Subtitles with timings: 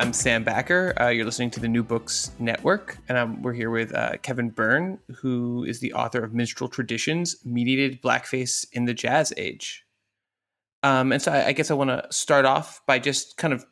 [0.00, 0.94] I'm Sam Backer.
[1.00, 5.00] Uh, you're listening to the New Books Network, and we're here with uh, Kevin Byrne,
[5.16, 9.84] who is the author of Minstrel Traditions Mediated Blackface in the Jazz Age.
[10.84, 13.66] Um, and so I, I guess I want to start off by just kind of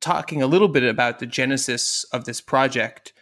[0.00, 3.12] talking a little bit about the genesis of this project.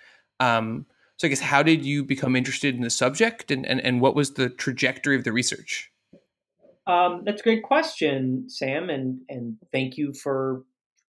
[0.41, 0.87] Um,
[1.19, 4.15] so I guess how did you become interested in the subject, and, and, and what
[4.17, 5.93] was the trajectory of the research?
[6.87, 10.65] Um, that's a great question, Sam, and and thank you for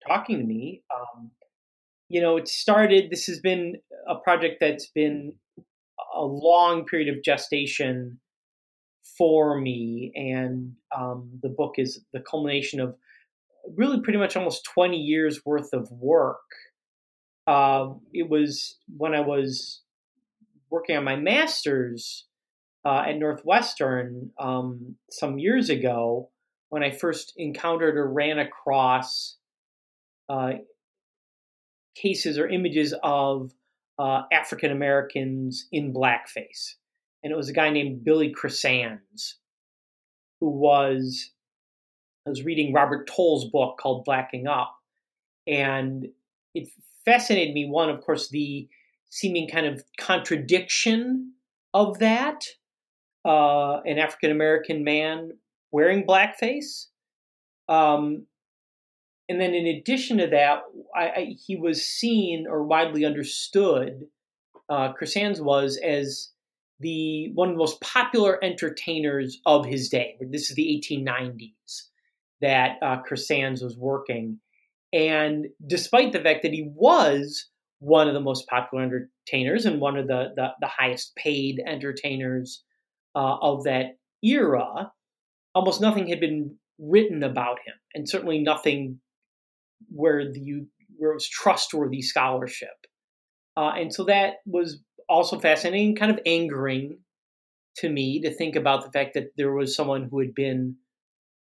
[0.07, 0.83] talking to me.
[0.95, 1.31] Um,
[2.09, 3.11] you know, it started.
[3.11, 3.77] This has been
[4.09, 5.35] a project that's been
[6.15, 8.19] a long period of gestation
[9.17, 12.97] for me, and um, the book is the culmination of
[13.77, 16.39] really pretty much almost 20 years worth of work.
[17.47, 19.83] Uh, it was when I was
[20.71, 22.27] working on my master's
[22.85, 26.31] uh, at Northwestern um, some years ago
[26.71, 29.37] when I first encountered or ran across
[30.31, 30.53] uh,
[31.97, 33.53] cases or images of
[33.99, 36.75] uh, African Americans in blackface.
[37.23, 39.39] And it was a guy named Billy Kersands
[40.41, 41.33] who was,
[42.27, 44.75] I was reading Robert Toll's book called Blacking Up.
[45.47, 46.07] And
[46.55, 46.69] it
[47.05, 48.69] fascinated me, one, of course, the
[49.11, 51.33] seeming kind of contradiction
[51.75, 52.45] of that
[53.25, 55.33] uh, an African American man
[55.73, 56.87] wearing blackface.
[57.69, 58.27] Um,
[59.31, 64.07] and then in addition to that, I, I, he was seen or widely understood,
[64.69, 66.31] uh, Kersands was as
[66.81, 70.17] the one of the most popular entertainers of his day.
[70.21, 71.83] This is the 1890s
[72.41, 74.41] that uh, Kersands was working.
[74.93, 77.47] And despite the fact that he was
[77.79, 82.65] one of the most popular entertainers and one of the, the, the highest paid entertainers
[83.15, 84.91] uh, of that era,
[85.55, 88.99] almost nothing had been written about him, and certainly nothing
[89.89, 90.65] where the
[90.97, 92.87] where it was trustworthy scholarship.
[93.57, 96.99] Uh, and so that was also fascinating, kind of angering
[97.77, 100.77] to me to think about the fact that there was someone who had been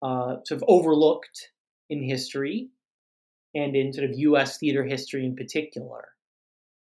[0.02, 1.50] uh, sort of overlooked
[1.90, 2.70] in history
[3.54, 4.58] and in sort of U.S.
[4.58, 6.08] theater history in particular.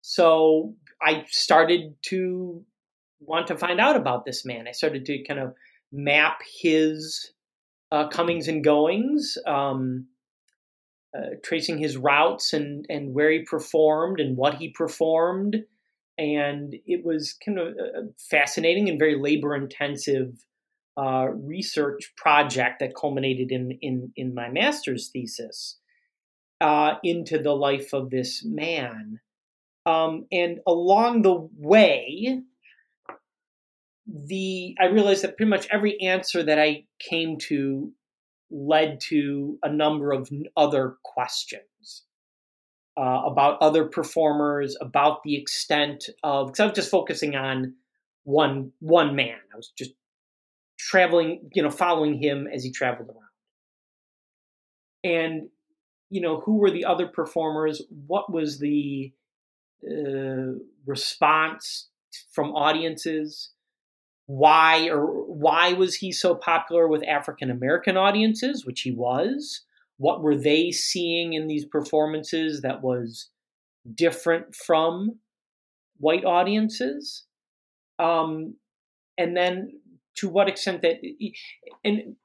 [0.01, 2.63] So I started to
[3.19, 4.67] want to find out about this man.
[4.67, 5.53] I started to kind of
[5.91, 7.31] map his
[7.91, 9.37] uh, comings and goings.
[9.45, 10.07] Um,
[11.17, 15.57] uh, tracing his routes and and where he performed and what he performed,
[16.17, 20.45] and it was kind of a fascinating and very labor intensive
[20.97, 25.77] uh, research project that culminated in in in my master's thesis
[26.61, 29.19] uh, into the life of this man.
[29.85, 32.41] Um, and along the way,
[34.05, 37.91] the I realized that pretty much every answer that I came to
[38.49, 42.03] led to a number of other questions
[42.97, 47.75] uh, about other performers, about the extent of because I was just focusing on
[48.23, 49.37] one one man.
[49.53, 49.91] I was just
[50.77, 53.17] traveling, you know, following him as he traveled around.
[55.03, 55.49] And
[56.09, 57.81] you know, who were the other performers?
[58.07, 59.11] What was the
[59.85, 61.89] uh, response
[62.31, 63.51] from audiences?
[64.27, 69.61] Why or why was he so popular with African American audiences, which he was?
[69.97, 73.29] What were they seeing in these performances that was
[73.95, 75.19] different from
[75.97, 77.25] white audiences?
[77.97, 78.55] Um,
[79.17, 79.71] and then
[80.17, 80.97] to what extent that
[81.83, 82.15] and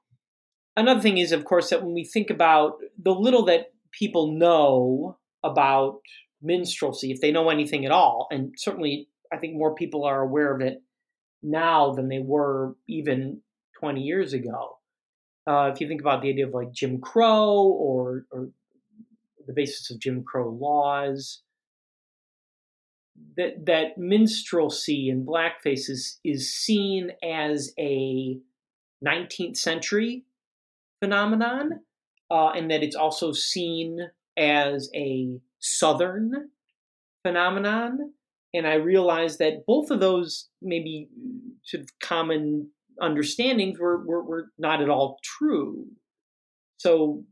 [0.75, 5.17] another thing is of course that when we think about the little that people know
[5.43, 5.99] about
[6.41, 10.53] minstrelsy if they know anything at all and certainly i think more people are aware
[10.53, 10.82] of it
[11.43, 13.41] now than they were even
[13.79, 14.77] 20 years ago.
[15.45, 18.49] Uh, if you think about the idea of like Jim Crow or, or
[19.45, 21.41] the basis of Jim Crow laws,
[23.35, 28.37] that that minstrelsy and blackface is, is seen as a
[29.05, 30.23] 19th century
[31.01, 31.81] phenomenon,
[32.31, 33.99] uh, and that it's also seen
[34.37, 36.49] as a Southern
[37.21, 38.13] phenomenon
[38.53, 41.09] and I realized that both of those maybe
[41.63, 42.69] sort of common
[43.01, 45.87] understandings were, were, were not at all true.
[46.77, 47.23] so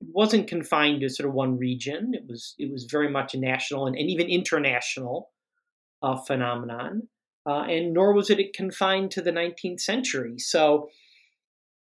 [0.00, 2.12] it wasn't confined to sort of one region.
[2.14, 5.30] It was it was very much a national and, and even international
[6.02, 7.08] uh, phenomenon,
[7.46, 10.38] uh, and nor was it confined to the 19th century.
[10.38, 10.88] So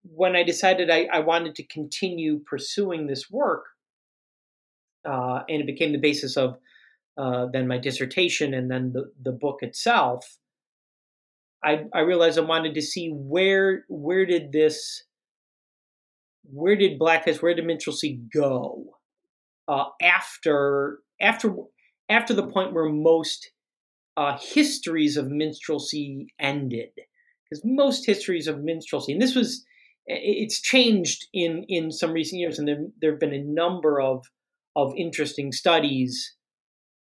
[0.03, 3.65] when I decided I, I wanted to continue pursuing this work,
[5.05, 6.57] uh, and it became the basis of
[7.19, 10.37] uh, then my dissertation and then the, the book itself,
[11.61, 15.03] I, I realized I wanted to see where where did this
[16.43, 18.85] where did blackface where did minstrelsy go
[19.67, 21.53] uh, after after
[22.07, 23.51] after the point where most
[24.15, 26.91] uh, histories of minstrelsy ended.
[27.43, 29.65] Because most histories of minstrelsy and this was
[30.05, 34.25] it's changed in in some recent years and there there have been a number of
[34.77, 36.37] of interesting studies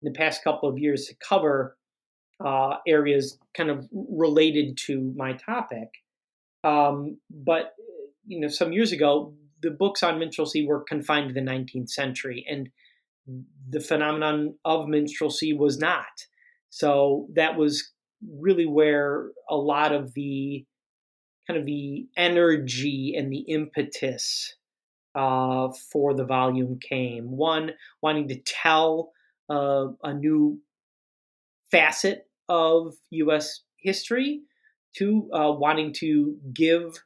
[0.02, 1.78] in the past couple of years to cover
[2.44, 5.90] uh, areas kind of related to my topic.
[6.64, 7.74] Um, but
[8.26, 12.46] you know, some years ago, the books on minstrelsy were confined to the 19th century,
[12.50, 12.70] and
[13.70, 16.26] the phenomenon of minstrelsy was not.
[16.70, 17.92] So that was
[18.28, 20.66] really where a lot of the
[21.48, 24.56] kind of the energy and the impetus
[25.16, 27.32] uh, for the volume came.
[27.32, 27.72] One,
[28.02, 29.12] wanting to tell
[29.52, 30.60] uh, a new
[31.72, 33.62] facet of U.S.
[33.78, 34.42] history.
[34.98, 37.02] to uh, wanting to give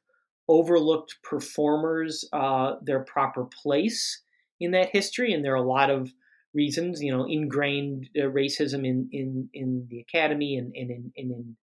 [0.47, 4.21] overlooked performers uh, their proper place
[4.59, 5.33] in that history.
[5.33, 6.11] And there are a lot of
[6.53, 11.31] reasons, you know, ingrained uh, racism in, in, in the academy and, and in, and
[11.31, 11.57] in,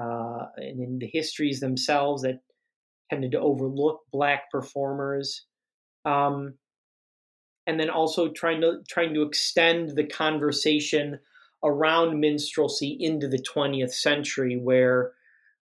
[0.00, 2.40] uh, and in the histories themselves that
[3.10, 5.46] tended to overlook black performers.
[6.04, 6.54] Um,
[7.66, 11.20] and then also trying to trying to extend the conversation
[11.62, 15.12] around minstrelsy into the 20th century, where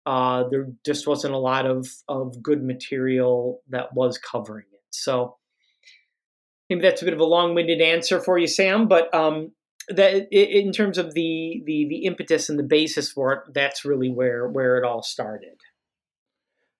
[0.06, 4.82] uh, there just wasn't a lot of of good material that was covering it.
[4.90, 5.36] So
[6.68, 9.52] maybe that's a bit of a long-winded answer for you, Sam, but um,
[9.88, 14.10] that in terms of the, the the impetus and the basis for it, that's really
[14.10, 15.60] where where it all started.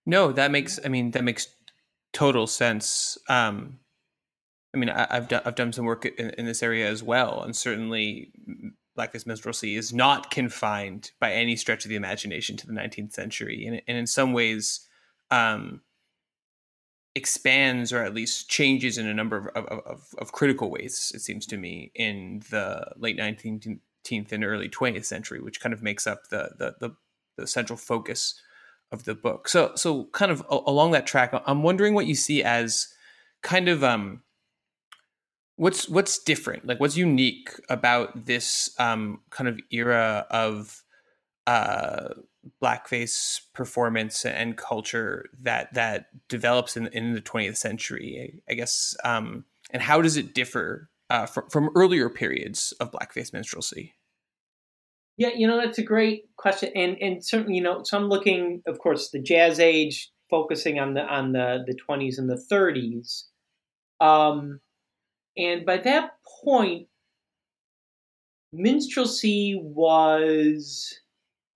[0.06, 0.78] No, that makes.
[0.84, 1.49] I mean, that makes
[2.12, 3.19] total sense.
[3.28, 3.78] Um,
[4.75, 7.43] I mean, I, have done I've done some work in, in, this area as well,
[7.43, 8.32] and certainly
[8.99, 13.67] blackface minstrelsy is not confined by any stretch of the imagination to the 19th century,
[13.67, 14.87] and, and in some ways,
[15.31, 15.81] um,
[17.15, 21.12] expands or at least changes in a number of, of, of, of, critical ways.
[21.15, 25.82] It seems to me in the late 19th and early 20th century, which kind of
[25.82, 26.97] makes up the the, the,
[27.37, 28.41] the central focus
[28.91, 29.49] of the book.
[29.49, 32.88] So so kind of along that track, I'm wondering what you see as
[33.43, 34.24] kind of um
[35.56, 36.67] what's what's different?
[36.67, 40.83] Like what's unique about this um kind of era of
[41.47, 42.09] uh
[42.62, 49.45] blackface performance and culture that that develops in in the 20th century i guess um
[49.71, 53.93] and how does it differ uh, from, from earlier periods of blackface minstrelsy?
[55.17, 58.62] Yeah you know that's a great question and and certainly you know so i'm looking
[58.67, 63.25] of course the jazz age focusing on the on the the 20s and the 30s
[64.01, 64.61] um
[65.36, 66.12] and by that
[66.44, 66.88] point,
[68.52, 71.00] minstrelsy was,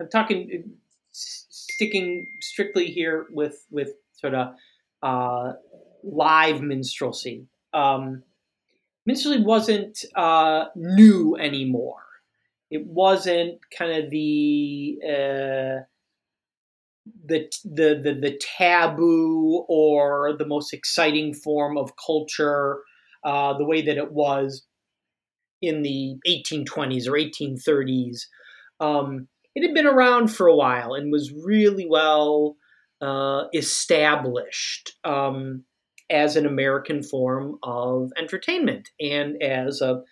[0.00, 0.72] I'm talking,
[1.12, 4.54] sticking strictly here with, with sort of
[5.02, 5.52] uh,
[6.02, 7.46] live minstrelsy.
[7.72, 8.22] Um,
[9.06, 12.02] minstrelsy wasn't uh, new anymore.
[12.70, 15.84] It wasn't kind of the, uh,
[17.24, 22.80] the, the the the taboo or the most exciting form of culture
[23.24, 24.66] uh, the way that it was
[25.60, 28.22] in the 1820s or 1830s.
[28.80, 32.56] Um, it had been around for a while and was really well
[33.00, 35.64] uh, established um,
[36.10, 40.04] as an American form of entertainment and as a, of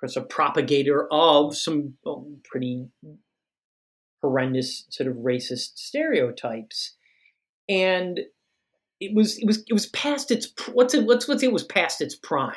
[0.00, 1.94] course, a propagator of some
[2.44, 2.86] pretty
[4.22, 6.96] horrendous sort of racist stereotypes.
[7.68, 8.20] And
[9.00, 12.00] it was it was it was past its what's it what's what's it was past
[12.00, 12.52] its prime.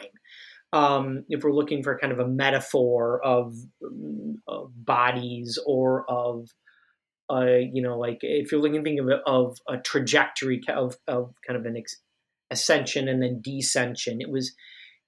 [0.71, 3.55] Um, if we're looking for kind of a metaphor of,
[4.47, 6.49] of bodies or of
[7.31, 11.33] uh, you know like if you're looking think of a, of a trajectory of of
[11.45, 12.01] kind of an ex-
[12.51, 14.53] ascension and then descension, it was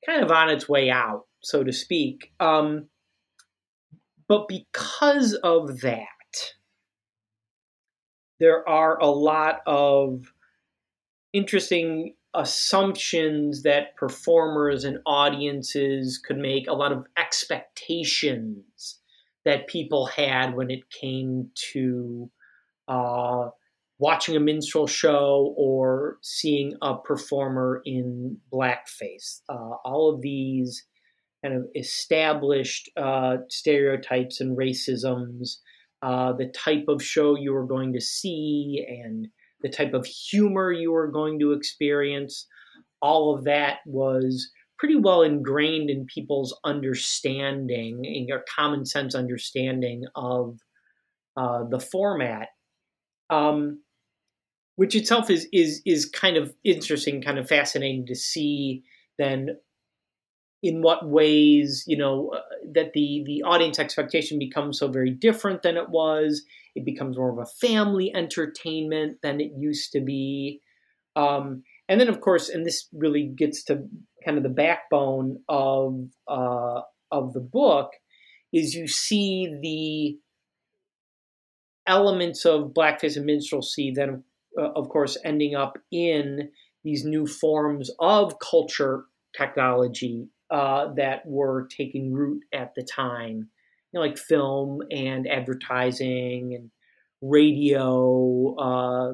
[0.06, 2.32] kind of on its way out, so to speak.
[2.40, 2.88] Um,
[4.28, 6.08] but because of that,
[8.40, 10.34] there are a lot of
[11.34, 19.00] interesting assumptions that performers and audiences could make, a lot of expectations
[19.44, 22.30] that people had when it came to
[22.88, 23.50] uh,
[24.00, 29.42] watching a minstrel show or seeing a performer in blackface.
[29.50, 30.86] Uh, all of these
[31.44, 35.58] kind of established uh, stereotypes and racisms,
[36.02, 39.28] uh, the type of show you were going to see, and
[39.62, 42.48] the type of humor you were going to experience,
[43.02, 50.06] all of that was pretty well ingrained in people's understanding, in your common sense understanding
[50.16, 50.58] of
[51.38, 52.50] uh, the format.
[53.30, 53.82] Um,
[54.76, 58.84] which itself is is is kind of interesting, kind of fascinating to see.
[59.20, 59.58] Then,
[60.64, 62.42] in what ways you know uh,
[62.74, 66.44] that the the audience expectation becomes so very different than it was.
[66.76, 70.62] It becomes more of a family entertainment than it used to be.
[71.16, 73.84] Um, and then, of course, and this really gets to
[74.24, 77.92] kind of the backbone of uh, of the book,
[78.54, 80.18] is you see the
[81.92, 84.24] elements of blackface and minstrelsy then
[84.58, 86.50] uh, of course, ending up in
[86.84, 89.06] these new forms of culture
[89.38, 93.50] technology uh, that were taking root at the time,
[93.92, 96.72] you know, like film and advertising and
[97.22, 99.14] radio uh,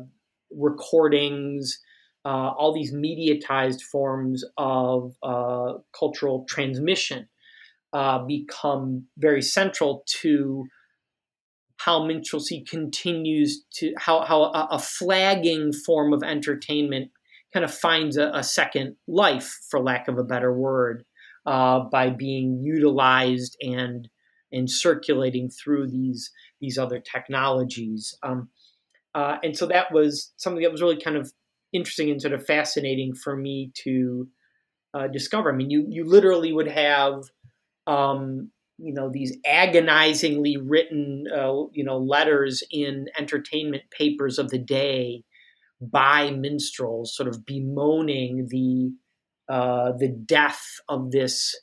[0.52, 1.80] recordings.
[2.26, 7.30] Uh, all these mediatized forms of uh, cultural transmission
[7.94, 10.66] uh, become very central to
[11.78, 17.12] how minstrelsy continues to how how a, a flagging form of entertainment
[17.54, 21.06] kind of finds a, a, second life, for lack of a better word,
[21.46, 24.10] uh, by being utilized and
[24.52, 28.18] and circulating through these these other technologies.
[28.24, 28.50] Um,
[29.14, 31.32] uh, and so that was something that was really kind of
[31.74, 34.28] interesting and sort of fascinating for me to
[34.94, 35.52] uh, discover.
[35.52, 37.24] I mean, you you literally would have
[37.88, 44.60] um, you know these agonizingly written uh, you know letters in entertainment papers of the
[44.60, 45.24] day
[45.82, 48.92] by minstrels sort of bemoaning the
[49.52, 51.56] uh, the death of this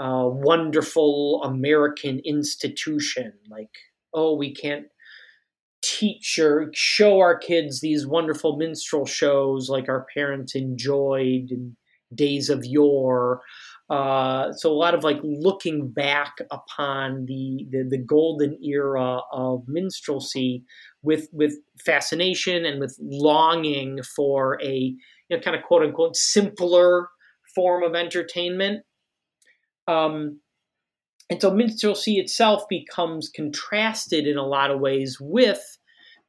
[0.00, 3.70] uh, wonderful American institution like
[4.14, 4.86] oh we can't
[5.82, 11.76] teach or show our kids these wonderful minstrel shows like our parents enjoyed in
[12.14, 13.40] days of yore
[13.90, 19.64] uh, so a lot of like looking back upon the, the, the golden era of
[19.66, 20.62] minstrelsy
[21.02, 21.54] with with
[21.84, 24.94] fascination and with longing for a
[25.28, 27.08] you know kind of quote unquote simpler
[27.54, 28.84] form of entertainment.
[29.90, 30.40] Um,
[31.28, 35.78] and so minstrelsy itself becomes contrasted in a lot of ways with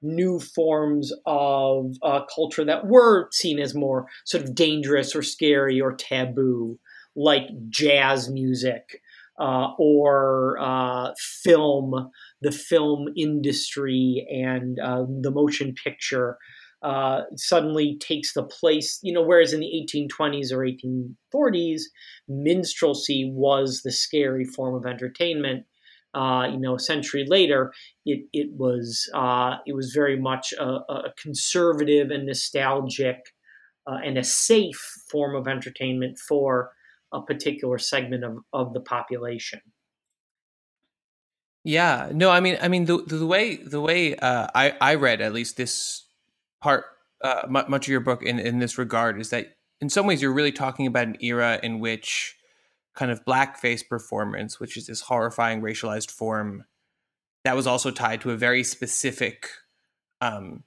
[0.01, 5.79] new forms of uh, culture that were seen as more sort of dangerous or scary
[5.79, 6.79] or taboo
[7.15, 9.01] like jazz music
[9.39, 11.11] uh, or uh,
[11.43, 12.09] film,
[12.41, 16.37] the film industry and uh, the motion picture
[16.83, 21.81] uh, suddenly takes the place, you know, whereas in the 1820s or 1840s,
[22.27, 25.65] minstrelsy was the scary form of entertainment.
[26.13, 27.71] Uh, you know, a century later,
[28.05, 33.17] it it was uh, it was very much a, a conservative and nostalgic
[33.87, 36.71] and a safe form of entertainment for
[37.13, 39.59] a particular segment of, of the population.
[41.63, 45.21] Yeah, no, I mean, I mean, the the way the way uh, I I read
[45.21, 46.05] at least this
[46.61, 46.85] part,
[47.21, 50.33] uh, much of your book in in this regard is that in some ways you're
[50.33, 52.35] really talking about an era in which
[52.95, 56.65] kind of blackface performance, which is this horrifying racialized form,
[57.43, 59.47] that was also tied to a very specific
[60.19, 60.63] um,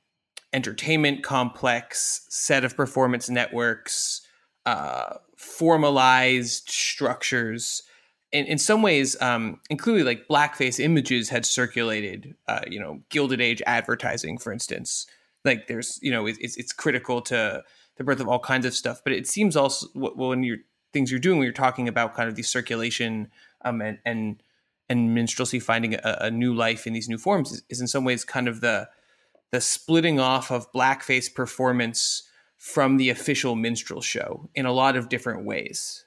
[0.53, 4.23] entertainment complex set of performance networks
[4.67, 7.83] uh, formalized structures.
[8.33, 13.41] In, in some ways, um, including like blackface images had circulated, uh, you know, Gilded
[13.41, 15.07] Age advertising, for instance.
[15.45, 17.63] Like there's, you know, it's, it's critical to
[17.97, 19.01] the birth of all kinds of stuff.
[19.05, 20.59] But it seems also when you're
[20.93, 23.31] things you're doing when you're talking about kind of the circulation
[23.65, 24.43] um, and and
[24.89, 28.05] and minstrelsy finding a, a, new life in these new forms is, is, in some
[28.05, 28.89] ways kind of the
[29.51, 35.09] the splitting off of blackface performance from the official minstrel show in a lot of
[35.09, 36.05] different ways.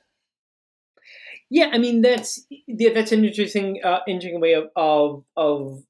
[1.50, 5.84] Yeah, I mean that's that's an interesting uh, interesting way of, of of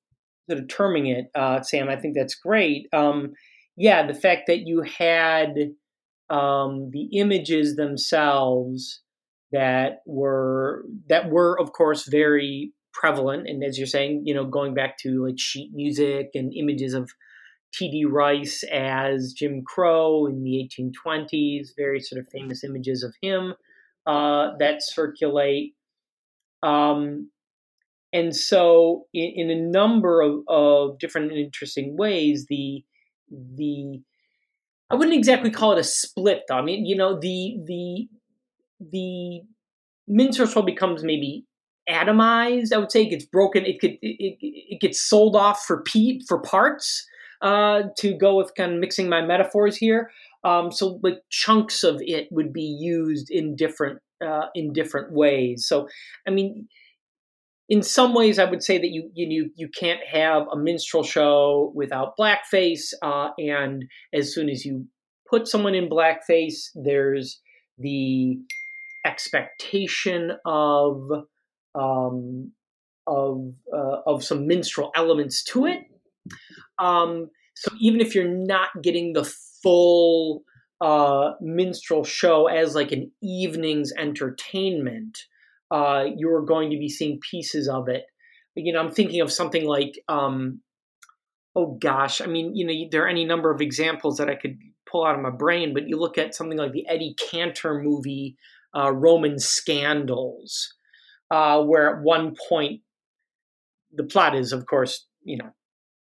[0.67, 1.89] terming it, uh, Sam.
[1.89, 2.87] I think that's great.
[2.93, 3.33] Um,
[3.75, 5.53] yeah, the fact that you had
[6.29, 9.01] um, the images themselves
[9.51, 14.73] that were that were of course very prevalent, and as you're saying, you know, going
[14.73, 17.11] back to like sheet music and images of
[17.73, 18.05] T.D.
[18.05, 23.53] Rice as Jim Crow in the 1820s, very sort of famous images of him
[24.05, 25.75] uh, that circulate.
[26.63, 27.29] Um,
[28.13, 32.83] and so, in, in, a number of, of different and interesting ways, the
[33.29, 34.01] the
[34.89, 36.55] I wouldn't exactly call it a split though.
[36.55, 38.07] I mean, you know, the the
[38.79, 39.41] the
[40.07, 41.45] minstrel becomes maybe
[41.89, 42.71] atomized.
[42.73, 43.65] I would say it gets broken.
[43.65, 47.05] It could it, it, gets sold off for pe- for parts.
[47.39, 50.09] Uh, to go with kind of mixing my metaphors here.
[50.43, 55.67] Um, so like chunks of it would be used in different uh, in different ways.
[55.67, 55.87] So
[56.27, 56.67] I mean,
[57.69, 61.71] in some ways, I would say that you you you can't have a minstrel show
[61.75, 62.93] without blackface.
[63.01, 64.87] Uh, and as soon as you
[65.29, 67.41] put someone in blackface, there's
[67.77, 68.37] the
[69.05, 71.09] expectation of
[71.75, 72.51] um,
[73.05, 75.79] of uh, of some minstrel elements to it.
[76.79, 79.25] Um, so even if you're not getting the
[79.61, 80.43] full
[80.79, 85.17] uh, minstrel show as like an evening's entertainment,
[85.71, 88.03] uh, you're going to be seeing pieces of it.
[88.55, 90.61] You know, I'm thinking of something like, um,
[91.55, 94.57] oh gosh, I mean, you know, there are any number of examples that I could
[94.89, 98.37] pull out of my brain, but you look at something like the Eddie Cantor movie,
[98.75, 100.73] uh, Roman Scandals,
[101.29, 102.81] uh, where at one point,
[103.93, 105.51] the plot is, of course, you know,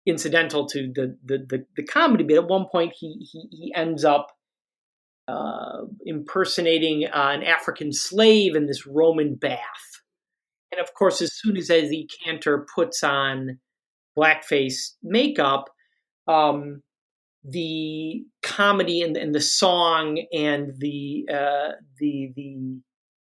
[0.06, 4.04] incidental to the the the, the comedy, but at one point he he, he ends
[4.04, 4.28] up
[5.28, 9.60] uh, impersonating uh, an African slave in this Roman bath.
[10.72, 13.60] And of course, as soon as Eddie Cantor puts on
[14.18, 15.70] blackface makeup,
[16.28, 16.82] um,
[17.44, 22.80] the comedy and, and, the song and the uh, the the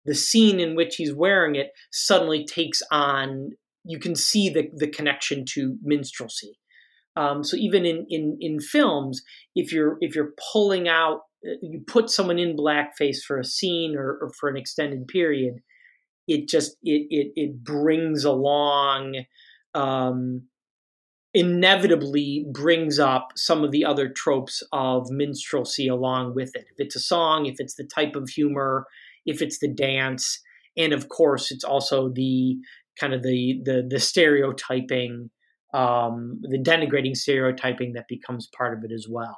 [0.05, 3.51] the scene in which he's wearing it suddenly takes on.
[3.83, 6.57] You can see the the connection to minstrelsy.
[7.15, 9.23] Um, so even in, in in films,
[9.55, 11.21] if you're if you're pulling out
[11.61, 15.55] you put someone in blackface for a scene or, or for an extended period,
[16.27, 19.25] it just it it, it brings along
[19.73, 20.43] um,
[21.33, 26.65] inevitably brings up some of the other tropes of minstrelsy along with it.
[26.71, 28.87] If it's a song, if it's the type of humor,
[29.25, 30.39] if it's the dance,
[30.77, 32.57] and of course, it's also the
[32.99, 35.29] kind of the the the stereotyping,
[35.73, 39.37] um, the denigrating stereotyping that becomes part of it as well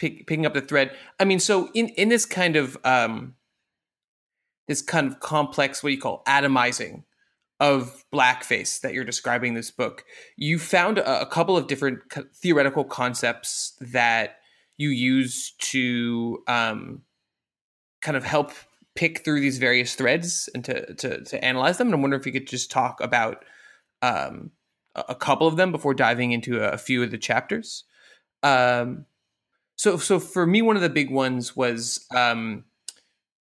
[0.00, 0.90] pick, picking up the thread.
[1.20, 3.36] I mean, so in in this kind of um,
[4.66, 7.04] this kind of complex, what do you call atomizing
[7.60, 10.04] of blackface that you're describing this book,
[10.36, 14.38] you found a, a couple of different co- theoretical concepts that
[14.78, 17.02] you use to um,
[18.00, 18.52] kind of help
[18.94, 21.88] pick through these various threads and to, to, to analyze them.
[21.88, 23.44] And I wonder if you could just talk about
[24.00, 24.50] um,
[24.94, 27.84] a couple of them before diving into a, few of the chapters.
[28.42, 29.04] Um,
[29.80, 32.64] so, so for me, one of the big ones was um,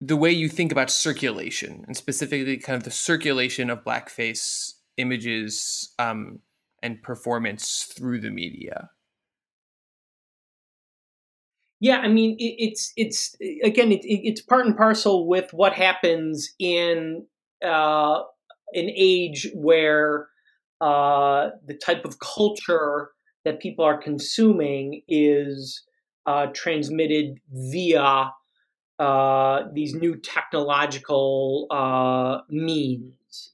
[0.02, 5.94] the way you think about circulation, and specifically, kind of the circulation of blackface images
[6.00, 6.40] um,
[6.82, 8.90] and performance through the media.
[11.80, 16.56] Yeah, I mean, it, it's it's again, it, it's part and parcel with what happens
[16.58, 17.28] in
[17.64, 18.22] uh,
[18.74, 20.30] an age where
[20.82, 23.12] uh, the type of culture
[23.44, 25.84] that people are consuming is
[26.26, 28.32] uh, transmitted via
[28.98, 33.52] uh, these new technological uh, means.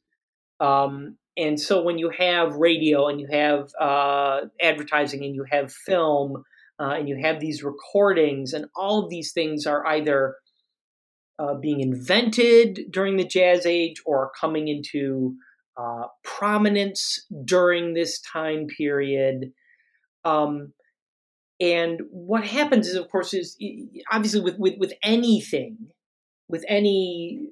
[0.60, 5.73] Um, and so when you have radio and you have uh, advertising and you have
[5.73, 6.43] film
[6.79, 10.36] uh, and you have these recordings, and all of these things are either
[11.39, 15.36] uh, being invented during the Jazz Age or coming into
[16.23, 19.51] prominence during this time period.
[20.23, 20.73] Um,
[21.62, 23.56] and what happens is, of course, is
[24.12, 25.78] obviously with, with, with anything,
[26.50, 27.50] with any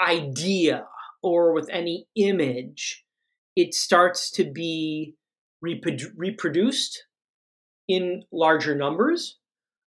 [0.00, 0.86] idea
[1.20, 3.04] or with any image,
[3.56, 5.16] it starts to be
[5.64, 7.04] reprodu- reproduced
[7.88, 9.38] in larger numbers,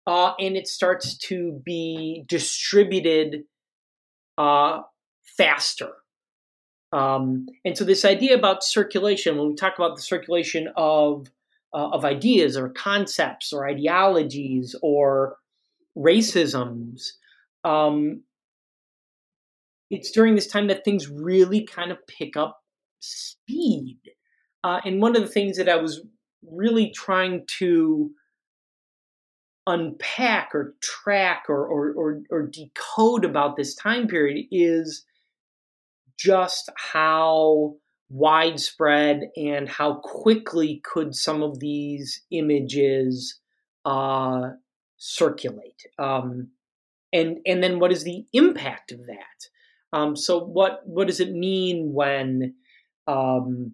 [0.07, 3.43] uh, and it starts to be distributed
[4.39, 4.79] uh,
[5.37, 5.91] faster.
[6.91, 11.27] Um, and so, this idea about circulation, when we talk about the circulation of
[11.73, 15.37] uh, of ideas or concepts or ideologies or
[15.97, 17.09] racisms.
[17.63, 18.23] Um,
[19.89, 22.61] it's during this time that things really kind of pick up
[22.99, 23.99] speed.
[24.63, 26.01] Uh, and one of the things that I was
[26.49, 28.11] really trying to
[29.67, 35.05] unpack or track or, or, or, or decode about this time period is
[36.17, 37.75] just how
[38.11, 43.39] widespread and how quickly could some of these images
[43.85, 44.49] uh,
[44.97, 46.49] circulate um,
[47.13, 49.97] and and then what is the impact of that?
[49.97, 52.55] Um, so what what does it mean when
[53.07, 53.73] um,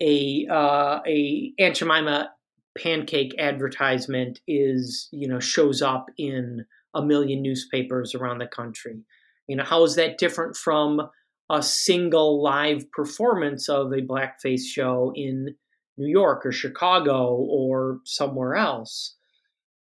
[0.00, 2.30] a uh, a Aunt Jemima
[2.76, 6.64] pancake advertisement is you know shows up in
[6.94, 9.04] a million newspapers around the country?
[9.46, 11.08] You know how is that different from
[11.50, 15.54] a single live performance of a blackface show in
[15.96, 19.16] new york or chicago or somewhere else.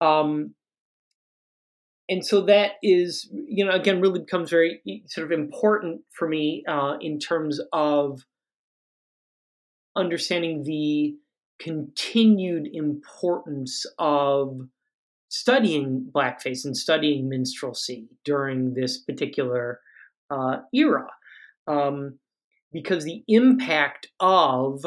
[0.01, 0.55] Um,
[2.09, 6.63] and so that is you know again really becomes very sort of important for me
[6.67, 8.21] uh, in terms of
[9.95, 11.15] understanding the
[11.59, 14.61] continued importance of
[15.29, 19.79] studying blackface and studying minstrelsy during this particular
[20.31, 21.07] uh, era
[21.69, 22.19] um,
[22.73, 24.85] because the impact of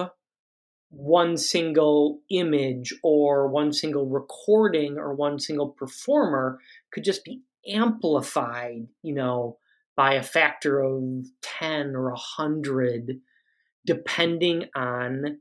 [0.90, 6.58] one single image or one single recording or one single performer
[6.92, 9.56] could just be amplified, you know,
[9.96, 11.02] by a factor of
[11.42, 13.20] 10 or 100,
[13.86, 15.38] depending on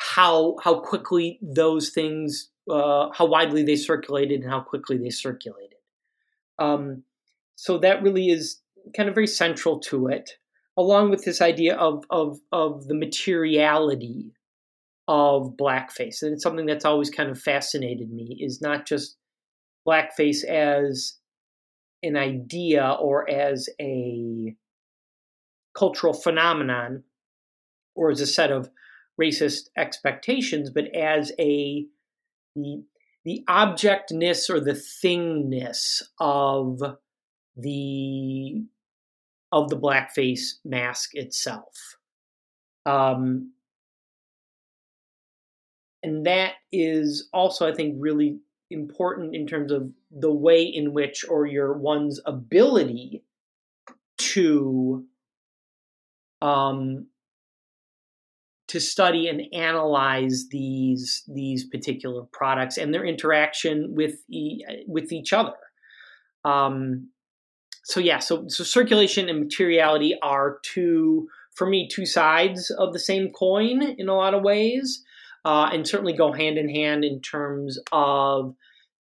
[0.00, 5.78] how how quickly those things uh, how widely they circulated and how quickly they circulated.
[6.58, 7.02] Um,
[7.60, 8.60] so that really is
[8.96, 10.30] kind of very central to it,
[10.76, 14.32] along with this idea of of of the materiality
[15.08, 18.38] of blackface, and it's something that's always kind of fascinated me.
[18.40, 19.16] Is not just
[19.86, 21.18] blackface as
[22.04, 24.54] an idea or as a
[25.76, 27.02] cultural phenomenon
[27.96, 28.70] or as a set of
[29.20, 31.86] racist expectations, but as a
[32.54, 32.84] the,
[33.24, 36.80] the objectness or the thingness of
[37.58, 38.64] the
[39.52, 41.74] of the blackface mask itself.
[42.86, 43.52] Um,
[46.02, 48.38] and that is also, I think, really
[48.70, 53.24] important in terms of the way in which, or your one's ability
[54.18, 55.04] to
[56.40, 57.06] um,
[58.68, 65.32] to study and analyze these these particular products and their interaction with e- with each
[65.32, 65.56] other.
[66.44, 67.08] Um,
[67.88, 72.98] so yeah, so so circulation and materiality are two for me two sides of the
[72.98, 75.02] same coin in a lot of ways,
[75.46, 78.54] uh, and certainly go hand in hand in terms of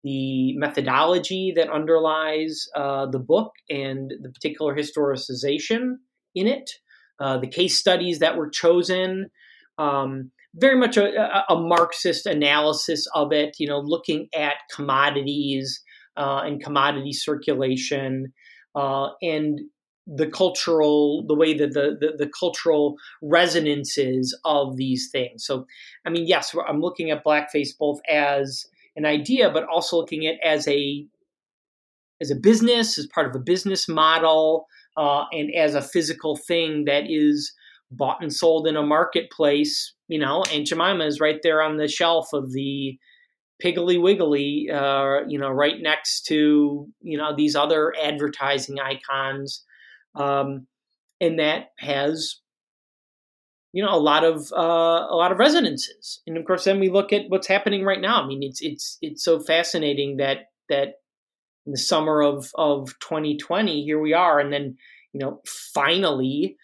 [0.05, 5.97] the methodology that underlies uh, the book and the particular historicization
[6.37, 6.71] in it,
[7.19, 9.27] uh, the case studies that were chosen
[9.79, 15.83] um, very much a, a, Marxist analysis of it, you know, looking at commodities
[16.17, 18.33] uh, and commodity circulation
[18.77, 19.61] uh, and
[20.07, 25.45] the cultural, the way that the, the, the, cultural resonances of these things.
[25.45, 25.67] So,
[26.07, 30.37] I mean, yes, I'm looking at blackface both as an idea, but also looking at
[30.45, 31.05] as a
[32.21, 36.85] as a business, as part of a business model, uh, and as a physical thing
[36.85, 37.53] that is
[37.91, 41.89] bought and sold in a marketplace, you know, and Jemima is right there on the
[41.89, 42.99] shelf of the
[43.63, 49.65] Piggly Wiggly, uh, you know, right next to, you know, these other advertising icons.
[50.15, 50.67] Um,
[51.21, 52.41] and that has,
[53.73, 56.21] you know, a lot of uh, a lot of resonances.
[56.27, 58.23] And of course, then we look at what's happening right now.
[58.23, 60.95] I mean, it's it's it's so fascinating that that
[61.65, 64.77] in the summer of of 2020, here we are, and then
[65.13, 65.41] you know,
[65.73, 66.57] finally,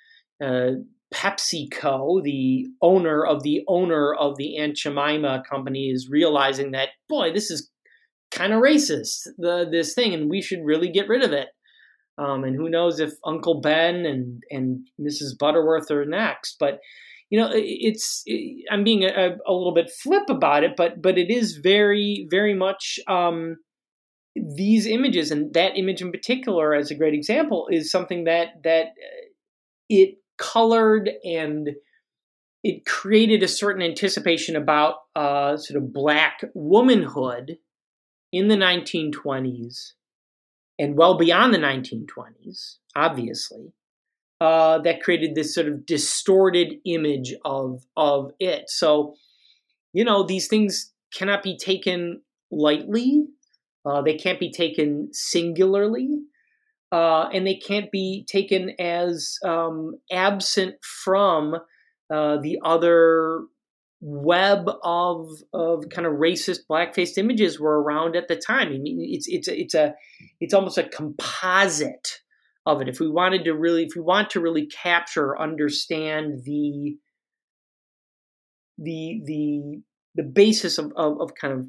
[0.42, 0.72] uh,
[1.12, 7.32] PepsiCo, the owner of the owner of the Aunt Jemima company, is realizing that boy,
[7.32, 7.70] this is
[8.30, 11.48] kind of racist, the this thing, and we should really get rid of it.
[12.18, 15.38] Um, and who knows if Uncle Ben and and Mrs.
[15.38, 16.78] Butterworth are next, but
[17.30, 21.16] you know, it's it, I'm being a, a, little bit flip about it, but but
[21.16, 23.56] it is very very much um,
[24.56, 28.86] these images, and that image in particular, as a great example, is something that that
[28.86, 29.28] uh,
[29.88, 31.70] it colored and
[32.62, 37.58] it created a certain anticipation about uh, sort of black womanhood
[38.32, 39.92] in the 1920s
[40.78, 43.72] and well beyond the 1920s, obviously,
[44.40, 48.70] uh, that created this sort of distorted image of of it.
[48.70, 49.14] So,
[49.92, 53.26] you know, these things cannot be taken lightly.
[53.84, 56.22] Uh, they can't be taken singularly
[56.92, 61.54] uh, and they can't be taken as um, absent from
[62.12, 63.44] uh, the other
[64.02, 68.68] web of of kind of racist black-faced images were around at the time.
[68.68, 69.94] I mean, it's it's it's a
[70.40, 72.20] it's almost a composite
[72.66, 72.88] of it.
[72.88, 76.98] If we wanted to really, if we want to really capture, understand the
[78.76, 79.82] the the
[80.14, 81.66] the basis of, of, of kind of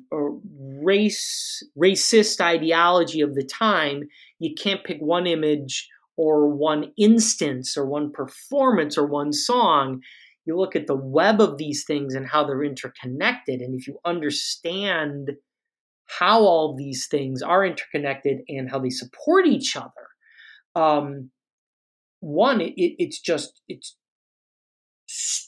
[0.84, 4.04] race racist ideology of the time,
[4.40, 10.02] you can't pick one image or one instance or one performance or one song.
[10.46, 13.98] you look at the web of these things and how they're interconnected, and if you
[14.04, 15.32] understand
[16.20, 19.90] how all these things are interconnected and how they support each other,
[20.76, 21.30] um,
[22.20, 23.96] one, it, it's just it's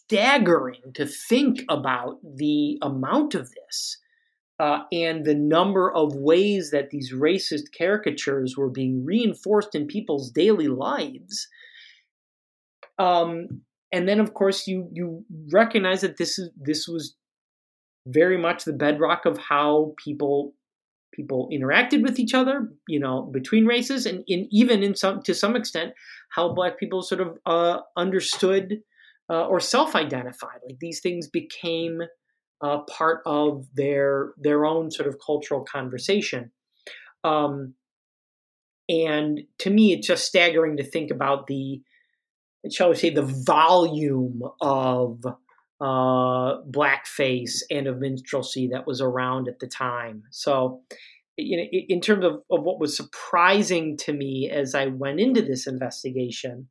[0.08, 3.98] staggering to think about the amount of this
[4.60, 10.32] uh, and the number of ways that these racist caricatures were being reinforced in people's
[10.32, 11.48] daily lives.
[12.98, 17.16] Um, and then, of course, you you recognize that this is this was
[18.08, 20.54] very much the bedrock of how people
[21.14, 25.34] people interacted with each other, you know, between races, and in, even in some to
[25.34, 25.94] some extent,
[26.30, 28.82] how Black people sort of uh, understood
[29.30, 30.60] uh, or self-identified.
[30.68, 32.02] Like these things became
[32.62, 36.52] uh, part of their their own sort of cultural conversation.
[37.24, 37.74] Um,
[38.88, 41.82] and to me, it's just staggering to think about the,
[42.72, 45.26] shall we say, the volume of
[45.82, 50.24] uh, blackface and of minstrelsy that was around at the time.
[50.30, 50.82] So,
[51.36, 55.42] you know, in terms of, of what was surprising to me as I went into
[55.42, 56.70] this investigation,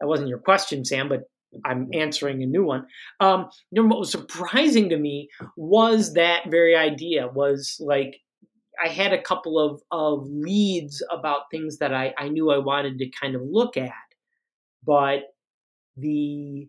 [0.00, 1.22] that wasn't your question, Sam, but
[1.64, 2.86] I'm answering a new one.
[3.20, 8.20] Um, you know, what was surprising to me was that very idea was like
[8.82, 12.98] I had a couple of, of leads about things that I, I knew I wanted
[12.98, 13.92] to kind of look at,
[14.84, 15.34] but
[15.96, 16.68] the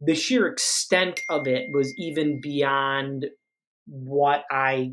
[0.00, 3.26] the sheer extent of it was even beyond
[3.86, 4.92] what I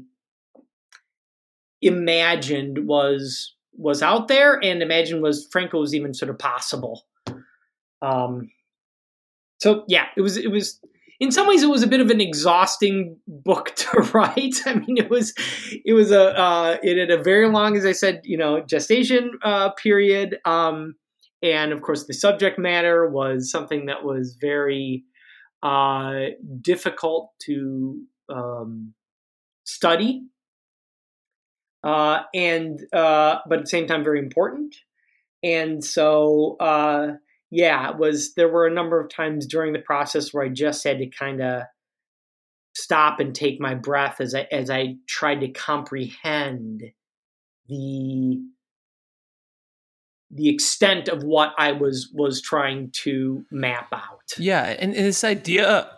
[1.81, 7.03] imagined was was out there and imagined was Franco was even sort of possible.
[8.01, 8.49] Um,
[9.63, 10.81] so yeah, it was it was
[11.21, 14.55] in some ways it was a bit of an exhausting book to write.
[14.65, 15.33] I mean, it was
[15.85, 19.31] it was a uh, it had a very long, as I said, you know, gestation
[19.41, 20.95] uh, period, um,
[21.41, 25.05] and of course the subject matter was something that was very
[25.63, 26.25] uh,
[26.59, 28.93] difficult to um,
[29.63, 30.23] study,
[31.85, 34.75] uh, and uh, but at the same time very important.
[35.41, 37.13] And so uh,
[37.53, 40.83] yeah, it was there were a number of times during the process where I just
[40.83, 41.63] had to kind of
[42.75, 46.81] stop and take my breath as I as I tried to comprehend
[47.69, 48.39] the
[50.31, 54.33] the extent of what I was was trying to map out.
[54.39, 55.91] Yeah, and, and this idea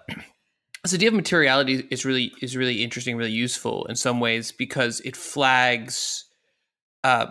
[0.83, 4.99] this idea of materiality is really is really interesting, really useful in some ways because
[5.05, 6.25] it flags
[7.05, 7.27] uh,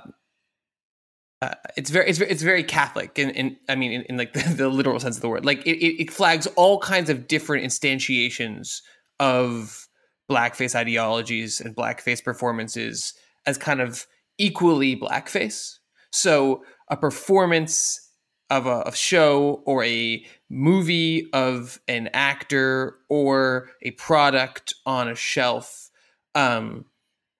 [1.44, 4.54] uh, it's very it's it's very Catholic, and, and I mean in, in like the,
[4.56, 5.44] the, literal sense of the word.
[5.44, 8.80] Like it, it flags all kinds of different instantiations
[9.20, 9.86] of
[10.30, 13.12] blackface ideologies and blackface performances
[13.46, 14.06] as kind of
[14.38, 15.78] equally blackface.
[16.12, 18.00] So a performance
[18.48, 25.14] of a of show or a movie of an actor or a product on a
[25.14, 25.90] shelf
[26.34, 26.86] um,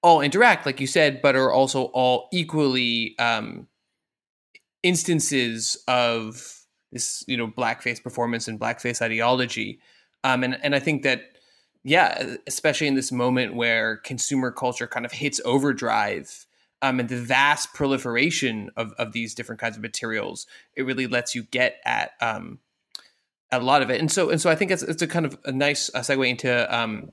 [0.02, 3.66] all interact, like you said, but are also all equally um,
[4.84, 6.60] instances of
[6.92, 9.80] this, you know, blackface performance and blackface ideology.
[10.22, 11.22] Um, and and I think that
[11.82, 16.46] yeah, especially in this moment where consumer culture kind of hits overdrive.
[16.82, 21.34] Um, and the vast proliferation of, of these different kinds of materials, it really lets
[21.34, 22.58] you get at um,
[23.50, 24.00] a lot of it.
[24.00, 26.28] And so and so I think it's it's a kind of a nice uh, segue
[26.28, 27.10] into um,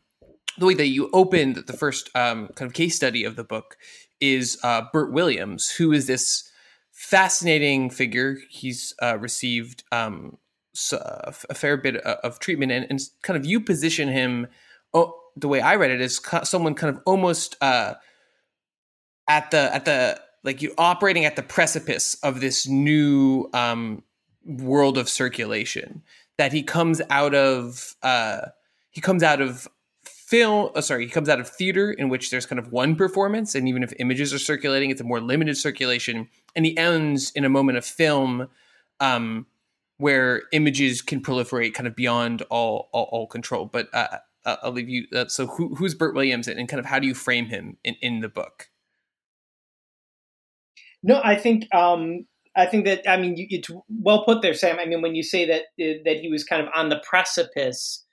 [0.58, 3.78] the way that you opened the first um, kind of case study of the book
[4.20, 6.51] is uh, Bert Williams, who is this
[7.02, 8.38] fascinating figure.
[8.48, 10.38] He's uh, received um,
[10.74, 14.48] so, uh, a fair bit of treatment, and, and, kind of you position him.
[14.94, 17.96] Oh, the way I read it is someone kind of almost uh,
[19.28, 24.04] at the at the like you operating at the precipice of this new um,
[24.46, 26.04] world of circulation
[26.38, 27.96] that he comes out of.
[28.04, 28.48] Uh,
[28.92, 29.68] he comes out of
[30.04, 33.54] film oh, sorry he comes out of theater in which there's kind of one performance
[33.54, 37.46] and even if images are circulating it's a more limited circulation and he ends in
[37.46, 38.48] a moment of film
[39.00, 39.46] um,
[39.98, 44.72] where images can proliferate kind of beyond all all, all control but uh, uh i'll
[44.72, 47.46] leave you uh, so who, who's bert williams and kind of how do you frame
[47.48, 48.70] him in, in the book
[51.04, 54.78] no i think um, I think that I mean it's well put there, Sam.
[54.78, 58.04] I mean when you say that that he was kind of on the precipice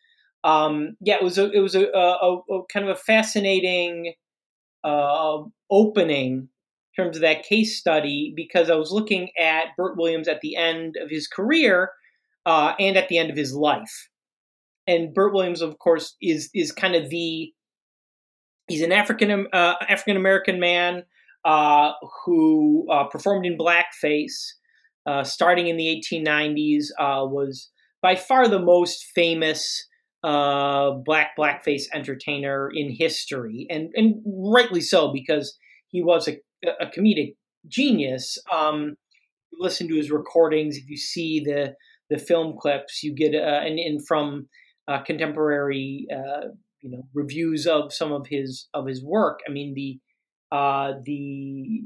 [0.45, 4.15] um, yeah, it was a it was a, a, a kind of a fascinating
[4.85, 5.39] uh,
[5.71, 6.49] opening in
[6.99, 10.97] terms of that case study because I was looking at Bert Williams at the end
[11.01, 11.91] of his career
[12.45, 14.09] uh, and at the end of his life.
[14.87, 17.53] And Bert Williams, of course, is is kind of the
[18.69, 21.05] he's an African uh, African American man
[21.45, 21.93] uh,
[22.25, 24.55] who uh, performed in blackface
[25.07, 26.87] uh, starting in the 1890s.
[26.99, 27.71] was
[28.03, 29.87] by far the most famous
[30.25, 35.57] uh, black blackface entertainer in history, and and rightly so because
[35.89, 37.35] he was a, a comedic
[37.67, 38.39] genius.
[38.53, 38.97] Um,
[39.59, 40.77] listen to his recordings.
[40.77, 41.75] If you see the
[42.11, 44.49] the film clips, you get uh, and, and from
[44.87, 46.49] uh, contemporary uh,
[46.81, 49.41] you know reviews of some of his of his work.
[49.49, 49.99] I mean the
[50.57, 51.83] uh, the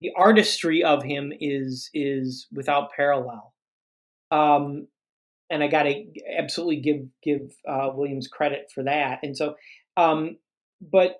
[0.00, 3.54] the artistry of him is is without parallel.
[4.30, 4.88] Um,
[5.50, 6.04] and I got to
[6.36, 9.20] absolutely give give uh, Williams credit for that.
[9.22, 9.54] And so,
[9.96, 10.36] um,
[10.80, 11.16] but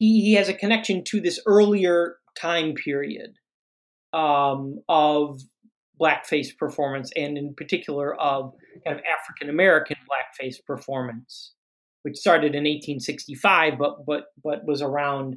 [0.00, 3.34] he, he has a connection to this earlier time period
[4.12, 5.40] um, of
[6.00, 8.52] blackface performance, and in particular of
[8.84, 11.52] kind of African American blackface performance,
[12.02, 15.36] which started in 1865, but but but was around,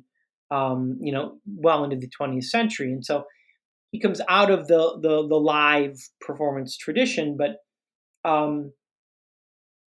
[0.49, 3.26] um, you know, well into the 20th century, and so
[3.91, 7.58] he comes out of the the, the live performance tradition, but
[8.28, 8.71] um,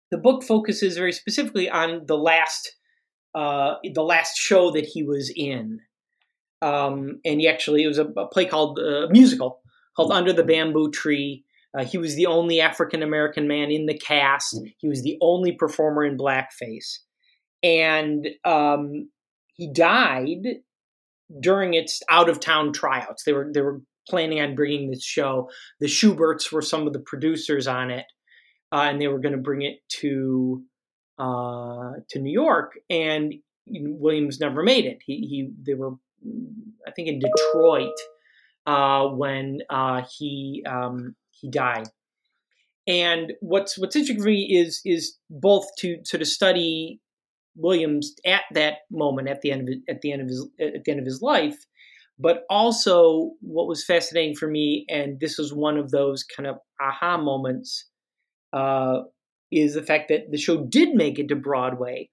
[0.09, 2.71] the book focuses very specifically on the last
[3.35, 5.79] uh, the last show that he was in.
[6.61, 9.61] Um, and he actually it was a, a play called uh, musical
[9.95, 10.15] called mm.
[10.15, 11.43] Under the Bamboo Tree.
[11.77, 14.55] Uh, he was the only African American man in the cast.
[14.55, 14.73] Mm.
[14.77, 16.99] He was the only performer in blackface,
[17.61, 19.09] and um,
[19.55, 20.61] he died
[21.39, 23.23] during its out of town tryouts.
[23.23, 25.49] They were they were planning on bringing this show.
[25.79, 28.05] The Shuberts were some of the producers on it,
[28.71, 30.63] uh, and they were going to bring it to
[31.19, 32.73] uh, to New York.
[32.89, 33.35] And
[33.67, 34.99] Williams never made it.
[35.05, 35.93] He, he they were,
[36.87, 37.93] I think, in Detroit
[38.65, 41.87] uh, when uh, he um, he died.
[42.85, 46.99] And what's what's interesting for me is is both to sort of study
[47.55, 50.91] Williams at that moment at the end of at the end of his at the
[50.91, 51.57] end of his life,
[52.19, 56.57] but also what was fascinating for me, and this was one of those kind of
[56.81, 57.85] aha moments,
[58.51, 59.01] uh,
[59.61, 62.09] is the fact that the show did make it to Broadway,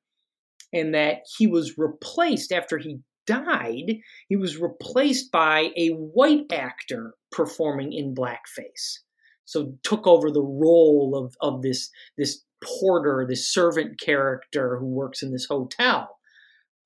[0.73, 3.99] and that he was replaced after he died.
[4.29, 8.99] He was replaced by a white actor performing in blackface.
[9.45, 15.23] So took over the role of of this this porter, this servant character who works
[15.23, 16.19] in this hotel.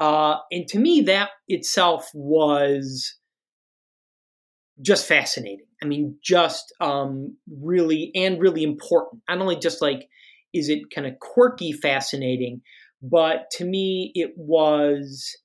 [0.00, 3.14] Uh, and to me, that itself was
[4.82, 5.66] just fascinating.
[5.82, 9.22] I mean, just um, really and really important.
[9.28, 10.08] Not only just like
[10.54, 12.62] is it kind of quirky, fascinating,
[13.02, 15.36] but to me, it was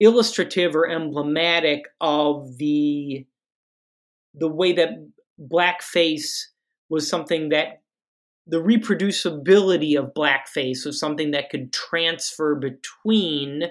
[0.00, 3.26] illustrative or emblematic of the
[4.34, 4.90] the way that
[5.40, 6.46] blackface
[6.88, 7.82] was something that
[8.46, 13.64] the reproducibility of blackface was something that could transfer between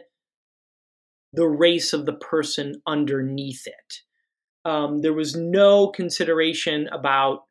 [1.34, 4.00] the race of the person underneath it.
[4.66, 7.44] Um, there was no consideration about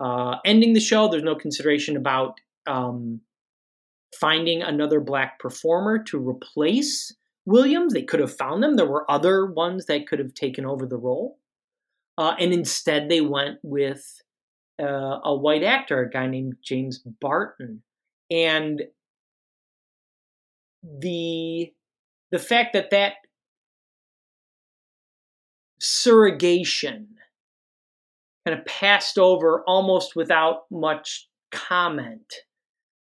[0.00, 1.08] uh, ending the show.
[1.08, 3.20] There's no consideration about um,
[4.20, 7.14] finding another black performer to replace
[7.46, 7.92] Williams.
[7.92, 8.76] They could have found them.
[8.76, 11.38] There were other ones that could have taken over the role.
[12.16, 14.20] Uh, and instead, they went with
[14.80, 17.82] uh, a white actor, a guy named James Barton,
[18.30, 18.82] and
[20.82, 21.72] the
[22.30, 23.14] the fact that that
[25.80, 27.13] surrogation
[28.44, 32.34] kind of passed over almost without much comment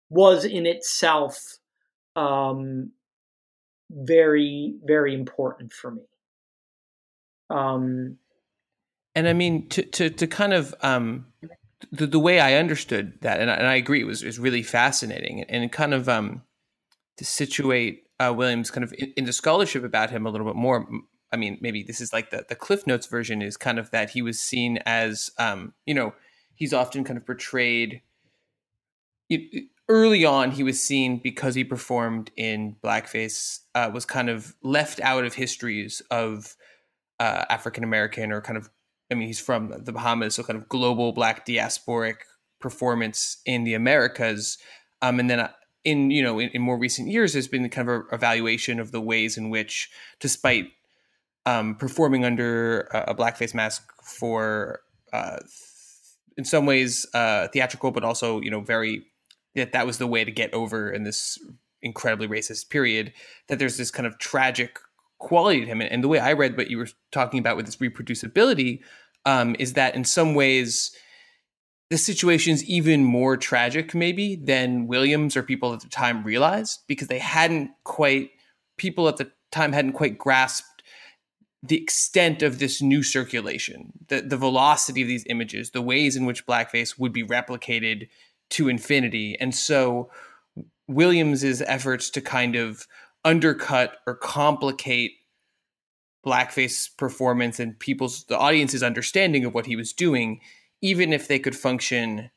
[0.09, 1.39] was in itself
[2.15, 2.91] um,
[3.89, 6.03] very very important for me.
[7.49, 8.17] Um,
[9.15, 11.25] and I mean to to to kind of um,
[11.91, 14.63] the, the way I understood that, and I, and I agree, it was, was really
[14.63, 16.43] fascinating and, kind of um,
[17.17, 20.87] to situate uh, Williams kind of in, the scholarship about him a little bit more.
[21.33, 24.11] I mean, maybe this is like the, the Cliff Notes version is kind of that
[24.11, 26.13] he was seen as, um, you know,
[26.55, 28.01] he's often kind of portrayed.
[29.89, 35.01] Early on, he was seen because he performed in blackface, uh, was kind of left
[35.01, 36.55] out of histories of
[37.19, 38.69] uh, African American or kind of
[39.11, 42.15] I mean, he's from the Bahamas, so kind of global black diasporic
[42.59, 44.57] performance in the Americas.
[45.01, 45.51] Um, and then uh,
[45.83, 48.91] in you know in, in, more recent years, there's been kind of a evaluation of
[48.91, 50.71] the ways in which, despite
[51.45, 54.81] um, performing under a, blackface mask for,
[55.11, 55.39] uh,
[56.37, 59.05] in some ways, uh, theatrical, but also you know very
[59.55, 61.37] that that was the way to get over in this
[61.81, 63.13] incredibly racist period.
[63.47, 64.79] That there's this kind of tragic
[65.23, 65.81] quality to him.
[65.81, 68.81] And, and the way I read what you were talking about with this reproducibility
[69.25, 70.91] um, is that in some ways
[71.89, 77.07] the situation's even more tragic maybe than Williams or people at the time realized because
[77.07, 78.31] they hadn't quite
[78.77, 80.67] people at the time hadn't quite grasped
[81.65, 86.25] the extent of this new circulation, the, the velocity of these images, the ways in
[86.25, 88.09] which blackface would be replicated
[88.49, 89.37] to infinity.
[89.39, 90.11] And so
[90.89, 92.85] Williams's efforts to kind of
[93.23, 95.13] undercut or complicate
[96.25, 100.41] blackface performance and people's the audience's understanding of what he was doing,
[100.81, 102.29] even if they could function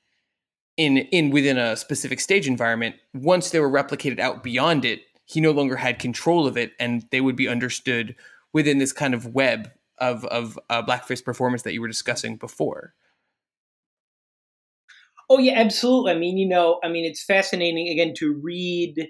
[0.77, 5.41] in in within a specific stage environment, once they were replicated out beyond it, he
[5.41, 8.15] no longer had control of it, and they would be understood
[8.57, 12.95] within this kind of web of of uh, blackface performance that you were discussing before.
[15.29, 16.13] Oh yeah, absolutely.
[16.13, 19.09] I mean, you know, I mean, it's fascinating again to read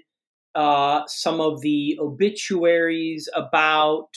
[0.53, 4.09] uh, some of the obituaries about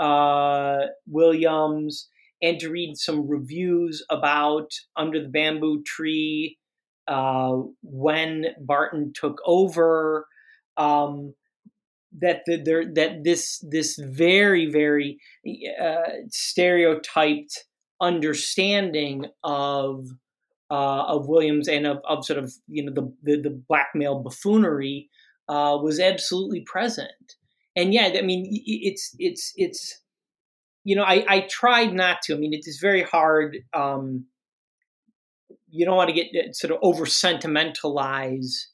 [0.00, 2.08] uh, Williams
[2.42, 6.58] and to read some reviews about Under the Bamboo Tree
[7.06, 7.52] uh,
[7.82, 10.26] when Barton took over.
[10.76, 11.34] Um,
[12.20, 15.18] that the, there that this this very very
[15.80, 17.64] uh, stereotyped
[18.00, 20.06] understanding of
[20.70, 25.10] uh, of Williams and of, of sort of you know the the, the blackmail buffoonery
[25.48, 27.10] uh, was absolutely present.
[27.74, 30.00] And yeah, I mean it's it's it's
[30.84, 32.34] you know I I tried not to.
[32.34, 33.58] I mean it is very hard.
[33.74, 34.26] Um,
[35.68, 38.68] you don't want to get uh, sort of over sentimentalize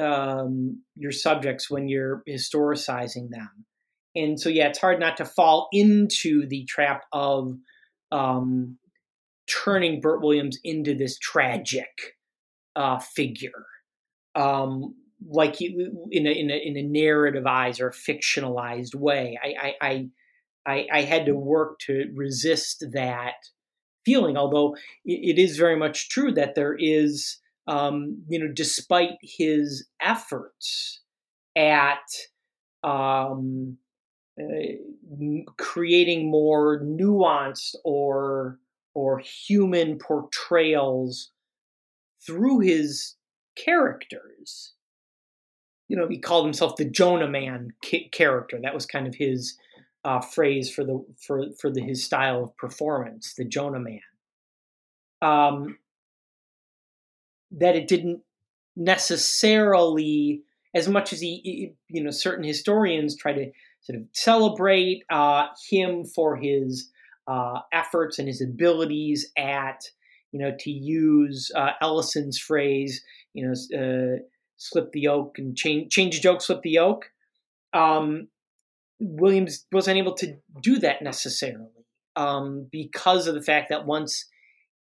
[0.00, 3.66] um, your subjects when you're historicizing them.
[4.16, 7.56] And so, yeah, it's hard not to fall into the trap of
[8.12, 8.78] um,
[9.46, 11.90] turning Bert Williams into this tragic
[12.76, 13.66] uh, figure,
[14.34, 14.94] um,
[15.26, 19.38] like you, in a, in a in a narrativized or fictionalized way.
[19.42, 20.08] I I,
[20.66, 23.34] I I had to work to resist that
[24.04, 29.86] feeling, although it is very much true that there is um, you know, despite his
[30.00, 31.00] efforts
[31.56, 32.02] at
[32.82, 33.78] um,
[34.40, 34.44] uh,
[35.58, 38.58] creating more nuanced or
[38.94, 41.32] or human portrayals
[42.24, 43.16] through his
[43.56, 44.72] characters.
[45.88, 47.70] You know, he called himself the Jonah Man
[48.12, 48.58] character.
[48.62, 49.56] That was kind of his
[50.04, 54.00] uh, phrase for the for for the, his style of performance, the Jonah Man.
[55.22, 55.78] Um,
[57.58, 58.20] that it didn't
[58.76, 60.42] necessarily,
[60.74, 63.50] as much as he, you know, certain historians try to
[63.80, 66.90] sort of celebrate uh, him for his
[67.26, 69.84] uh, efforts and his abilities at,
[70.32, 73.02] you know, to use uh, Ellison's phrase,
[73.34, 74.18] you know, uh,
[74.56, 77.10] slip the yoke and change change the joke, slip the yoke.
[77.72, 78.28] Um,
[79.00, 81.68] Williams wasn't able to do that necessarily
[82.16, 84.26] um, because of the fact that once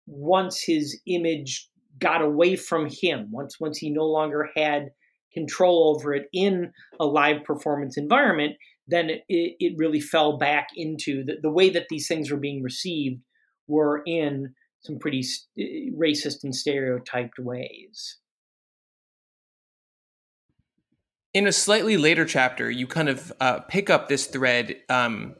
[0.06, 1.68] once his image
[1.98, 4.90] got away from him once once he no longer had
[5.32, 8.54] control over it in a live performance environment
[8.86, 12.62] then it, it really fell back into the, the way that these things were being
[12.62, 13.20] received
[13.66, 15.24] were in some pretty
[15.98, 18.18] racist and stereotyped ways.
[21.32, 25.34] In a slightly later chapter you kind of uh, pick up this thread um,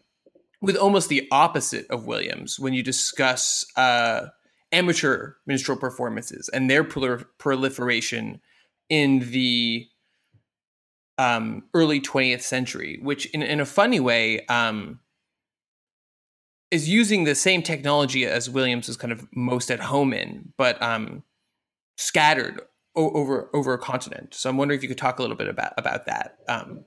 [0.60, 4.26] with almost the opposite of williams when you discuss uh,
[4.74, 8.40] amateur minstrel performances and their proliferation
[8.88, 9.86] in the
[11.16, 14.98] um, early 20th century, which in, in a funny way um,
[16.70, 20.80] is using the same technology as Williams is kind of most at home in, but
[20.82, 21.22] um,
[21.96, 22.60] scattered
[22.96, 24.34] o- over over a continent.
[24.34, 26.38] So I'm wondering if you could talk a little bit about about that.
[26.48, 26.84] Um.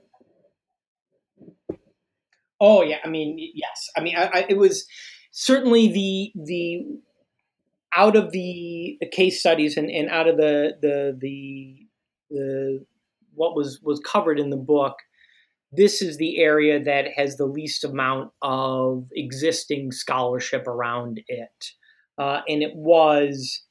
[2.60, 4.86] oh yeah, I mean yes, I mean I, I, it was
[5.30, 6.98] certainly the the
[7.94, 11.86] out of the, the case studies and, and out of the, the the
[12.30, 12.84] the
[13.34, 14.96] what was was covered in the book,
[15.72, 21.72] this is the area that has the least amount of existing scholarship around it,
[22.18, 23.62] uh, and it was.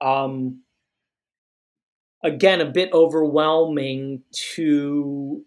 [0.00, 0.62] Um,
[2.22, 5.42] again, a bit overwhelming to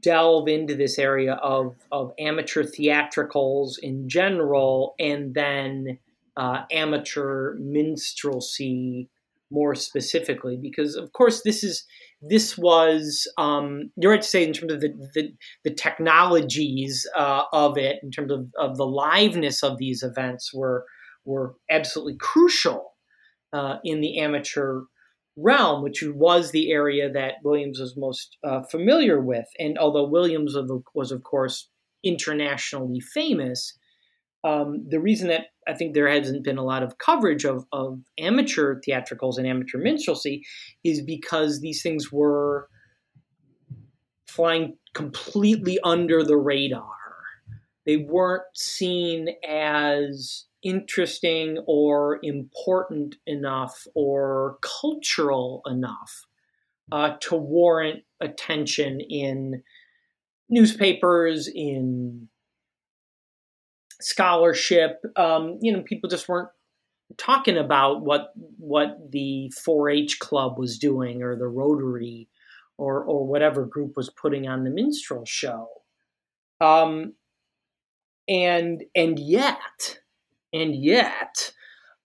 [0.00, 5.98] delve into this area of, of amateur theatricals in general and then
[6.36, 9.08] uh, amateur minstrelsy
[9.50, 11.84] more specifically because of course this is
[12.22, 15.32] this was um, you're right to say in terms of the the,
[15.64, 20.84] the technologies uh, of it in terms of, of the liveness of these events were
[21.24, 22.94] were absolutely crucial
[23.52, 24.82] uh, in the amateur
[25.36, 29.46] realm which was the area that Williams was most uh, familiar with.
[29.58, 30.56] And although Williams
[30.94, 31.68] was of course
[32.04, 33.76] internationally famous
[34.44, 38.00] um, the reason that I think there hasn't been a lot of coverage of, of
[38.18, 40.42] amateur theatricals and amateur minstrelsy
[40.82, 42.68] is because these things were
[44.26, 46.94] flying completely under the radar.
[47.86, 56.26] they weren't seen as interesting or important enough or cultural enough
[56.92, 59.62] uh, to warrant attention in
[60.48, 62.28] newspapers, in
[64.02, 65.00] scholarship.
[65.16, 66.48] Um, you know, people just weren't
[67.18, 72.28] talking about what what the 4-H club was doing or the Rotary
[72.78, 75.68] or or whatever group was putting on the minstrel show.
[76.60, 77.14] Um,
[78.28, 79.98] and and yet,
[80.52, 81.52] and yet,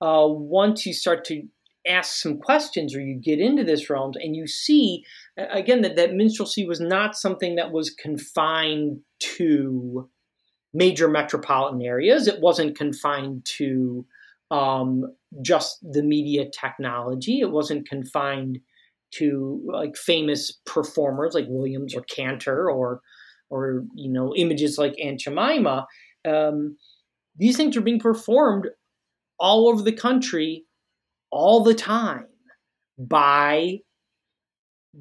[0.02, 1.44] uh, once you start to
[1.88, 5.06] ask some questions or you get into this realm and you see
[5.38, 10.10] again that, that minstrelsy was not something that was confined to
[10.74, 12.28] major metropolitan areas.
[12.28, 14.06] It wasn't confined to
[14.52, 15.04] um,
[15.42, 17.40] just the media technology.
[17.40, 18.60] It wasn't confined
[19.12, 23.02] to like famous performers like williams or cantor or
[23.50, 25.86] or you know images like aunt jemima
[26.28, 26.78] um,
[27.38, 28.68] these things are being performed
[29.40, 30.66] all over the country
[31.32, 32.28] all the time
[32.98, 33.78] by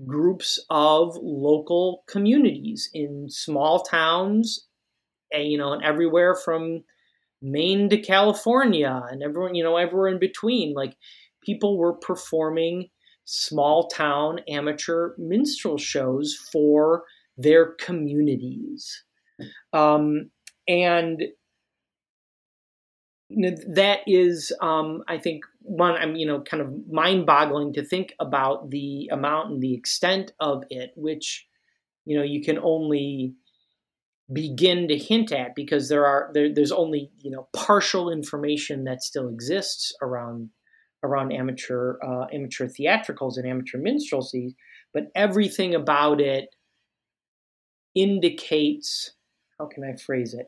[0.04, 4.65] groups of local communities in small towns
[5.32, 6.84] you know and everywhere from
[7.42, 10.96] Maine to California and everyone you know everywhere in between like
[11.42, 12.88] people were performing
[13.24, 17.04] small town amateur minstrel shows for
[17.36, 19.04] their communities.
[19.72, 20.30] Um,
[20.68, 21.22] and
[23.28, 28.70] that is um, i think one i'm you know kind of mind-boggling to think about
[28.70, 31.46] the amount and the extent of it which
[32.04, 33.34] you know you can only
[34.32, 39.02] begin to hint at because there are there, there's only you know partial information that
[39.02, 40.50] still exists around
[41.04, 44.56] around amateur uh, amateur theatricals and amateur minstrelsy
[44.92, 46.48] but everything about it
[47.94, 49.12] indicates
[49.58, 50.46] how can i phrase it?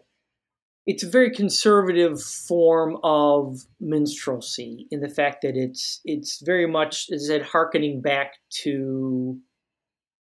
[0.87, 7.07] It's a very conservative form of minstrelsy in the fact that it's it's very much
[7.11, 9.39] is I said harkening back to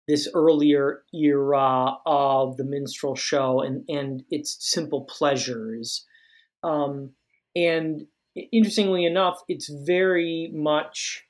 [0.08, 6.06] this earlier era of the minstrel show and and its simple pleasures
[6.64, 7.12] um,
[7.56, 8.06] and
[8.52, 11.26] interestingly enough it's very much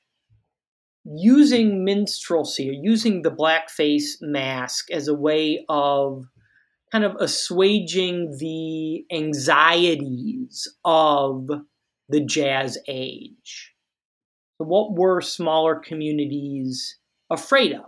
[1.06, 6.26] using minstrelsy or using the blackface mask as a way of
[6.92, 11.48] kind of assuaging the anxieties of
[12.10, 13.74] the jazz age.
[14.58, 16.98] So what were smaller communities
[17.30, 17.86] afraid of?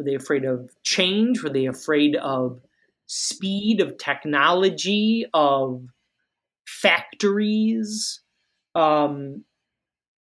[0.00, 1.42] Were they afraid of change?
[1.42, 2.62] Were they afraid of
[3.06, 5.84] speed, of technology, of
[6.66, 8.22] factories,
[8.74, 9.44] um,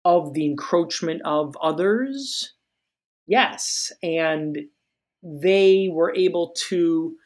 [0.05, 2.53] of the encroachment of others?
[3.27, 3.91] Yes.
[4.03, 4.59] And
[5.23, 7.17] they were able to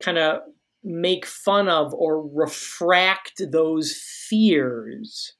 [0.00, 0.42] kind of
[0.84, 5.32] make fun of or refract those fears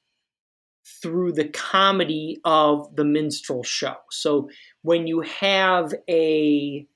[1.04, 3.96] through the comedy of the minstrel show.
[4.10, 4.48] So
[4.80, 6.86] when you have a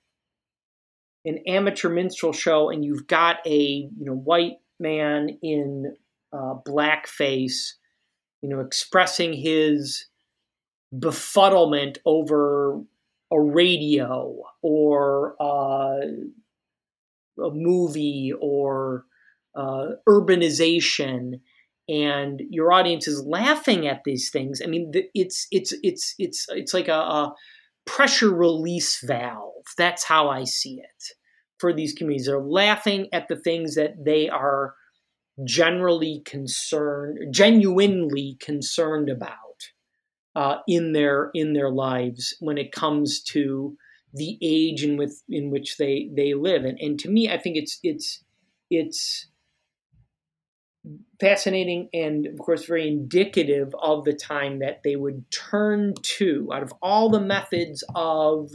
[1.26, 5.94] an amateur minstrel show and you've got a you know white man in
[6.32, 7.74] uh, blackface,
[8.40, 10.06] you know, expressing his
[10.94, 12.80] befuddlement over
[13.30, 16.00] a radio or uh,
[17.44, 19.04] a movie or
[19.54, 21.40] uh, urbanization
[21.88, 26.74] and your audience is laughing at these things i mean it's it's it's it's it's
[26.74, 27.34] like a, a
[27.88, 29.64] pressure release valve.
[29.76, 31.04] That's how i see it
[31.58, 32.26] for these communities.
[32.26, 34.74] They're laughing at the things that they are
[35.44, 39.34] generally concerned genuinely concerned about
[40.36, 43.76] uh, in their in their lives when it comes to
[44.12, 46.64] the age in with in which they they live.
[46.64, 48.22] And and to me i think it's it's
[48.70, 49.28] it's
[51.20, 56.62] fascinating and of course very indicative of the time that they would turn to out
[56.62, 58.50] of all the methods of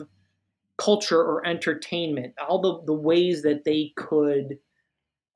[0.78, 4.58] culture or entertainment all the, the ways that they could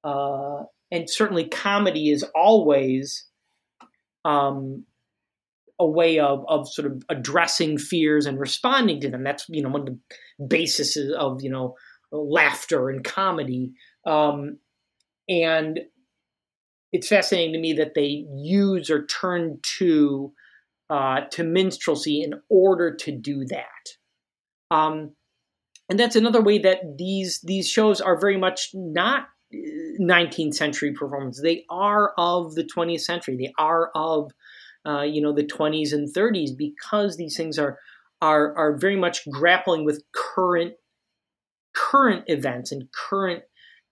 [0.04, 3.28] uh, and certainly comedy is always
[4.26, 4.86] um,
[5.80, 9.24] a way of of sort of addressing fears and responding to them.
[9.24, 11.76] That's you know one of the basis of you know
[12.12, 13.74] laughter and comedy.
[14.06, 14.60] Um,
[15.30, 15.82] and
[16.98, 20.34] it's fascinating to me that they use or turn to
[20.90, 24.76] uh, to minstrelsy in order to do that.
[24.76, 25.12] Um,
[25.90, 29.28] and that's another way that these these shows are very much not
[30.02, 31.40] 19th century performance.
[31.40, 33.38] They are of the 20th century.
[33.38, 34.32] They are of
[34.84, 37.78] uh, you know the 20s and 30s because these things are
[38.24, 40.74] are are very much grappling with current
[41.76, 43.44] current events and current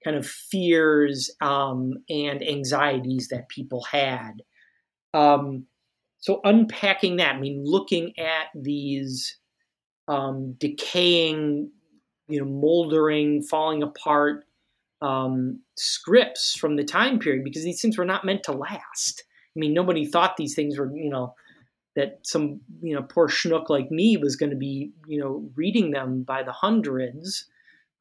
[0.06, 4.44] kind of fears um, and anxieties that people had.
[5.16, 5.66] Um,
[6.20, 9.38] so unpacking that, I mean, looking at these
[10.08, 11.72] um, decaying,
[12.28, 14.46] you know, moldering, falling apart
[15.02, 19.24] um, scripts from the time period because these things were not meant to last.
[19.56, 21.34] I mean, nobody thought these things were, you know,
[21.96, 25.92] that some, you know, poor schnook like me was going to be, you know, reading
[25.92, 27.46] them by the hundreds,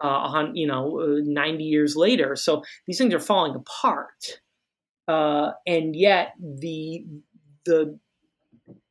[0.00, 2.36] uh, you know, uh, 90 years later.
[2.36, 4.40] So these things are falling apart.
[5.06, 7.04] Uh, and yet the,
[7.64, 7.98] the,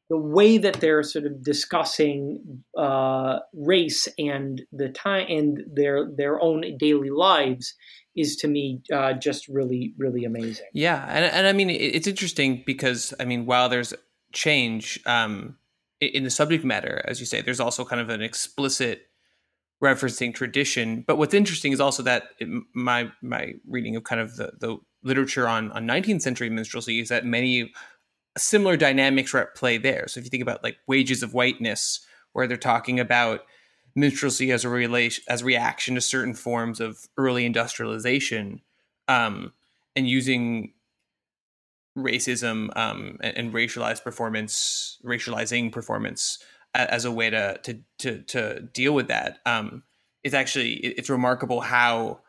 [0.10, 6.40] the way that they're sort of discussing uh, race and the time and their their
[6.40, 7.74] own daily lives
[8.16, 10.68] is to me uh, just really really amazing.
[10.72, 13.94] Yeah, and and I mean it's interesting because I mean while there's
[14.34, 15.58] change um,
[16.00, 19.08] in the subject matter, as you say, there's also kind of an explicit
[19.84, 21.04] referencing tradition.
[21.06, 24.78] But what's interesting is also that it, my my reading of kind of the, the
[25.04, 27.72] literature on on 19th century minstrelsy is that many
[28.38, 30.08] similar dynamics are at play there.
[30.08, 32.00] So if you think about like wages of whiteness,
[32.32, 33.42] where they're talking about
[33.96, 38.62] minstrelsy as a relation as reaction to certain forms of early industrialization,
[39.10, 39.52] um,
[39.96, 40.74] and using
[41.98, 46.40] racism um, and, and, racialized performance, racializing performance
[46.74, 49.40] as a way to to to, to deal with that.
[49.46, 49.84] Um,
[50.24, 52.20] it's actually it's remarkable how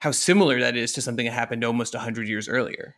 [0.00, 2.96] how similar that is to something that happened almost hundred years earlier.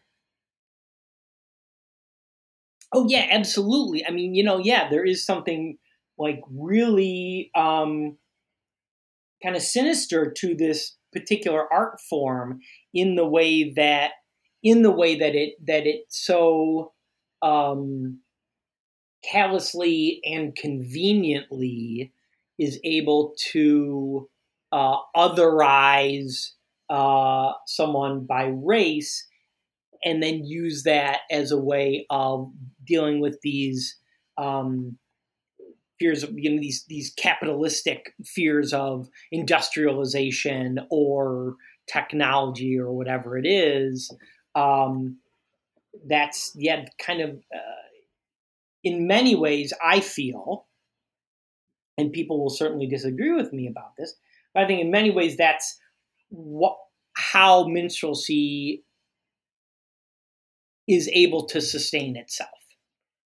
[2.93, 4.07] Oh yeah, absolutely.
[4.07, 5.79] I mean, you know, yeah, there is something
[6.19, 8.19] like really um,
[9.43, 12.61] kind of sinister to this particular art form
[12.93, 14.13] in the way that
[14.63, 16.93] in the way that it that it so
[17.43, 18.21] um,
[19.23, 22.13] callously and conveniently
[22.59, 24.29] is able to
[24.73, 26.53] uh, otherize
[26.91, 29.27] uh, someone by race
[30.05, 32.51] and then use that as a way of
[32.85, 33.97] dealing with these
[34.37, 34.99] um,
[35.99, 41.55] fears of you know these these capitalistic fears of industrialization or
[41.87, 44.11] technology or whatever it is.
[44.55, 45.19] Um,
[46.07, 47.82] that's yeah, kind of uh,
[48.85, 50.67] in many ways I feel,
[51.99, 54.15] and people will certainly disagree with me about this,
[54.55, 55.79] but I think in many ways that's
[56.29, 56.77] what
[57.15, 58.85] how minstrelsy
[60.89, 62.51] is able to sustain itself.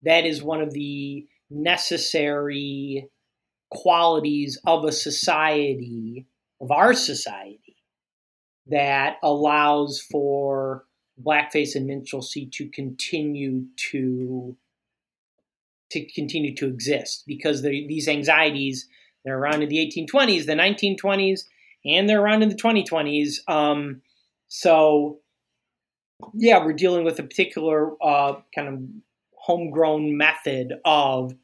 [0.03, 3.09] That is one of the necessary
[3.71, 6.27] qualities of a society,
[6.61, 7.77] of our society,
[8.67, 10.85] that allows for
[11.23, 14.57] blackface and minstrelsy to continue to
[15.91, 18.89] to continue to exist because these anxieties
[19.25, 21.43] they're around in the 1820s, the 1920s,
[21.85, 23.37] and they're around in the 2020s.
[23.49, 24.01] Um,
[24.49, 25.19] so
[26.35, 28.81] yeah, we're dealing with a particular uh, kind of
[29.35, 31.35] homegrown method of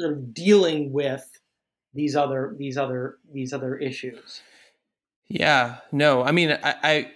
[0.00, 1.26] sort of dealing with
[1.94, 4.42] these other these other these other issues.
[5.28, 7.10] Yeah, no, I mean, I, I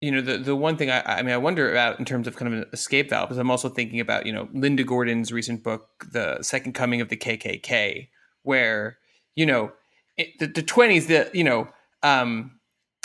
[0.00, 2.36] you know, the the one thing I, I mean, I wonder about in terms of
[2.36, 5.62] kind of an escape valve is I'm also thinking about you know Linda Gordon's recent
[5.62, 8.08] book, The Second Coming of the KKK,
[8.42, 8.98] where
[9.34, 9.72] you know
[10.16, 11.68] it, the, the 20s, the you know.
[12.02, 12.52] Um,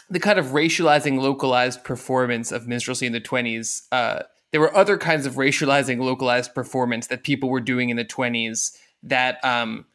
[0.08, 4.22] the kind of racializing localized performance of minstrelsy in the 20s uh,
[4.52, 8.72] there were other kinds of racializing localized performance that people were doing in the 20s
[9.04, 9.86] that um,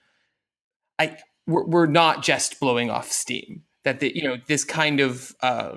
[0.99, 5.35] I were, were not just blowing off steam that the, you know this kind of
[5.43, 5.77] uh,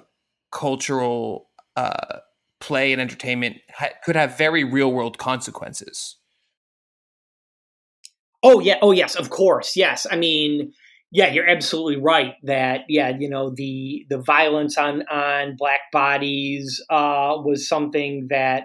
[0.54, 2.20] cultural uh,
[2.60, 6.18] play and entertainment ha- could have very real world consequences.
[8.42, 8.78] Oh yeah.
[8.82, 9.16] Oh yes.
[9.16, 9.76] Of course.
[9.76, 10.06] Yes.
[10.10, 10.74] I mean
[11.14, 16.84] yeah, you're absolutely right that yeah, you know the the violence on on black bodies
[16.90, 18.64] uh, was something that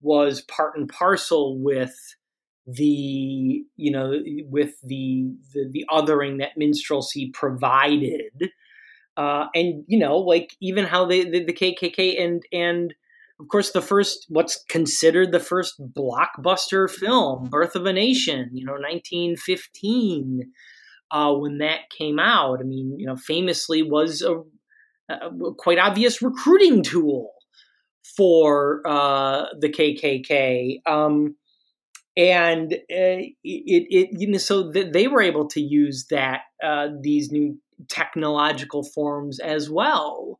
[0.00, 1.94] was part and parcel with
[2.66, 8.50] the you know with the the, the othering that minstrelsy provided,
[9.20, 12.94] uh, and you know like even how they the, the KKK and and
[13.38, 18.64] of course the first what's considered the first blockbuster film, Birth of a Nation, you
[18.64, 20.50] know, 1915
[21.10, 22.60] uh, when that came out.
[22.60, 24.36] I mean, you know, famously was a,
[25.12, 27.32] a quite obvious recruiting tool
[28.16, 30.80] for uh, the KKK.
[30.86, 31.36] Um,
[32.16, 36.88] and uh, it, it, you know, so th- they were able to use that uh,
[37.02, 37.58] these new
[37.88, 40.38] technological forms as well,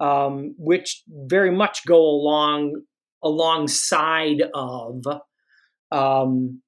[0.00, 2.82] um, which very much go along
[3.22, 5.04] alongside of
[5.92, 6.60] um,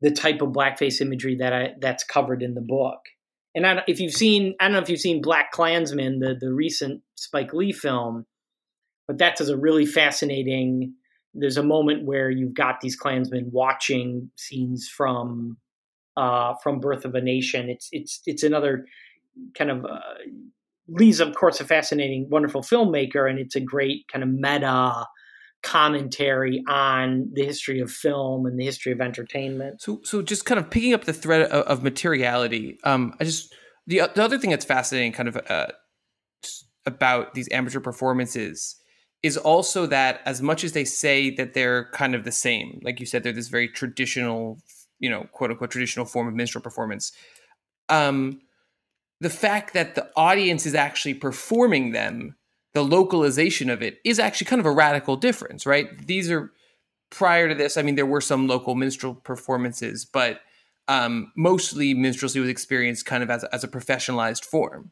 [0.00, 3.00] the type of blackface imagery that I that's covered in the book.
[3.54, 7.02] and I, if you've seen, I don't know if you've seen BlacKkKlansman, the the recent
[7.14, 8.26] Spike Lee film,
[9.06, 10.94] but that's a really fascinating.
[11.34, 15.56] There's a moment where you've got these Klansmen watching scenes from
[16.16, 17.70] uh, from Birth of a Nation.
[17.70, 18.86] It's it's it's another
[19.56, 20.00] kind of uh,
[20.88, 25.06] Lee's of course a fascinating, wonderful filmmaker, and it's a great kind of meta
[25.62, 29.80] commentary on the history of film and the history of entertainment.
[29.80, 32.78] So, so just kind of picking up the thread of, of materiality.
[32.84, 33.54] Um, I just
[33.86, 35.68] the the other thing that's fascinating, kind of uh,
[36.84, 38.76] about these amateur performances,
[39.22, 43.00] is also that as much as they say that they're kind of the same, like
[43.00, 44.58] you said, they're this very traditional,
[44.98, 47.12] you know, quote unquote traditional form of minstrel performance.
[47.88, 48.40] Um,
[49.22, 52.34] the fact that the audience is actually performing them
[52.74, 56.06] the localization of it is actually kind of a radical difference, right?
[56.06, 56.50] These are
[57.10, 57.76] prior to this.
[57.76, 60.40] I mean, there were some local minstrel performances, but
[60.88, 64.90] um, mostly minstrelsy was experienced kind of as as a professionalized form.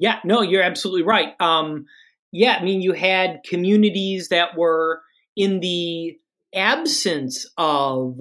[0.00, 1.40] Yeah, no, you're absolutely right.
[1.40, 1.86] Um,
[2.32, 5.02] yeah, I mean, you had communities that were
[5.36, 6.18] in the
[6.52, 8.18] absence of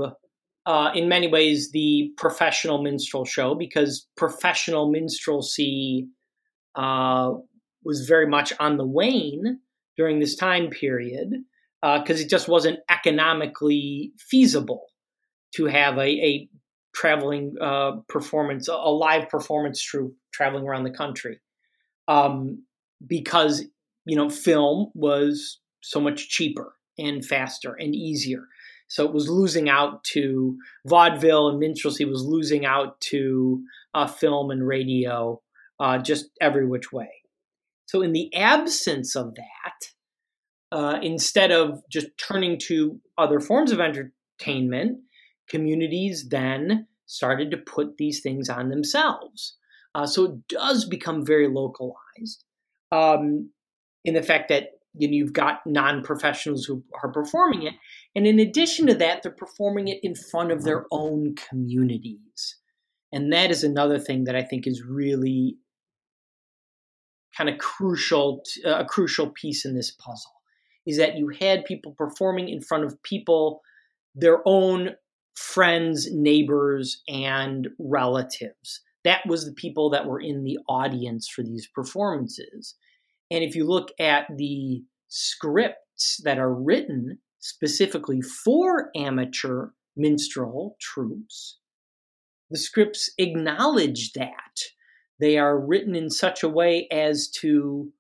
[0.70, 6.08] uh, in many ways the professional minstrel show because professional minstrelsy
[6.76, 7.32] uh,
[7.84, 9.60] was very much on the wane
[9.98, 11.32] during this time period
[11.82, 14.86] because uh, it just wasn't economically feasible
[15.56, 16.50] to have a, a
[16.94, 21.40] traveling uh, performance, a live performance troupe traveling around the country,
[22.08, 22.64] um,
[23.08, 23.64] because
[24.06, 28.44] you know film was so much cheaper and faster and easier.
[28.90, 33.64] So it was losing out to vaudeville and minstrelsy was losing out to
[33.94, 35.40] uh, film and radio,
[35.80, 37.10] uh, just every which way.
[37.86, 39.92] So in the absence of that,
[40.72, 45.00] uh, instead of just turning to other forms of entertainment,
[45.48, 49.56] communities then started to put these things on themselves.
[49.96, 52.44] Uh, so it does become very localized
[52.92, 53.50] um,
[54.04, 57.74] in the fact that know, you've got non-professionals who are performing it.
[58.16, 62.58] And in addition to that they're performing it in front of their own communities.
[63.12, 65.58] And that is another thing that i think is really
[67.36, 70.34] kind of crucial uh, a crucial piece in this puzzle
[70.86, 73.62] is that you had people performing in front of people
[74.16, 74.92] their own
[75.36, 78.82] friends neighbors and relatives.
[79.04, 82.76] That was the people that were in the audience for these performances
[83.32, 91.60] and if you look at the scripts that are written specifically for amateur minstrel troupes,
[92.50, 94.62] the scripts acknowledge that.
[95.20, 97.92] They are written in such a way as to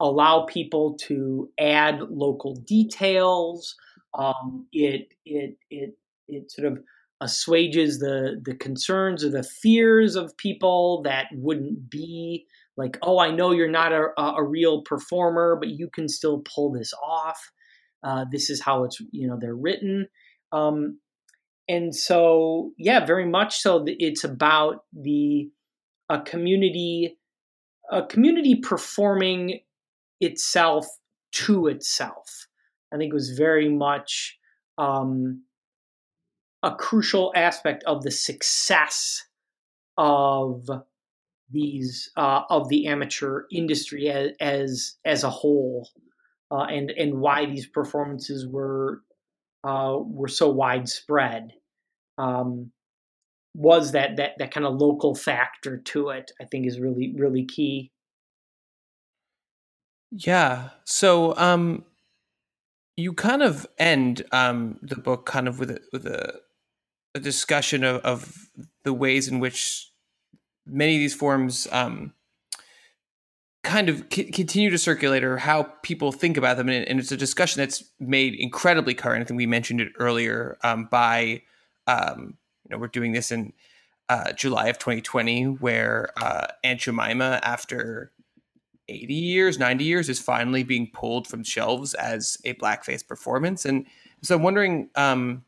[0.00, 3.76] allow people to add local details.
[4.14, 5.96] Um, it, it, it,
[6.28, 6.78] it sort of
[7.20, 12.46] assuages the, the concerns or the fears of people that wouldn't be
[12.76, 16.72] like, oh, I know you're not a, a real performer, but you can still pull
[16.72, 17.38] this off.
[18.02, 20.08] Uh, this is how it's, you know, they're written.
[20.52, 21.00] Um,
[21.68, 23.84] and so, yeah, very much so.
[23.86, 25.50] It's about the
[26.08, 27.18] a community,
[27.90, 29.60] a community performing
[30.20, 30.86] itself
[31.32, 32.46] to itself.
[32.92, 34.38] I think it was very much
[34.78, 35.42] um,
[36.62, 39.24] a crucial aspect of the success
[39.98, 40.68] of
[41.50, 45.88] these uh, of the amateur industry as as, as a whole,
[46.50, 49.02] uh, and and why these performances were
[49.64, 51.52] uh, were so widespread.
[52.18, 52.72] Um,
[53.54, 56.32] was that that that kind of local factor to it?
[56.40, 57.90] I think is really really key.
[60.10, 60.70] Yeah.
[60.84, 61.84] So um,
[62.96, 66.40] you kind of end um, the book kind of with a, with a,
[67.14, 68.48] a discussion of, of
[68.84, 69.90] the ways in which
[70.66, 72.12] many of these forms um,
[73.62, 76.68] kind of c- continue to circulate or how people think about them.
[76.68, 79.22] And, and, it's a discussion that's made incredibly current.
[79.22, 81.42] I think we mentioned it earlier um, by,
[81.86, 83.52] um, you know, we're doing this in
[84.08, 88.12] uh, July of 2020, where uh, Aunt Jemima, after
[88.88, 93.64] 80 years, 90 years, is finally being pulled from shelves as a blackface performance.
[93.64, 93.86] And
[94.22, 95.44] so I'm wondering um,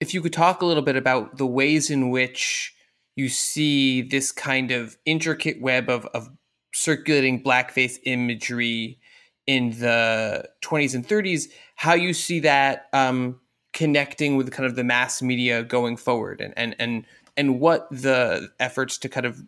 [0.00, 2.74] if you could talk a little bit about the ways in which
[3.16, 6.30] you see this kind of intricate web of, of
[6.74, 8.98] circulating blackface imagery
[9.46, 13.40] in the 20s and 30s, how you see that um,
[13.72, 17.04] connecting with kind of the mass media going forward and, and, and,
[17.36, 19.42] and what the efforts to kind of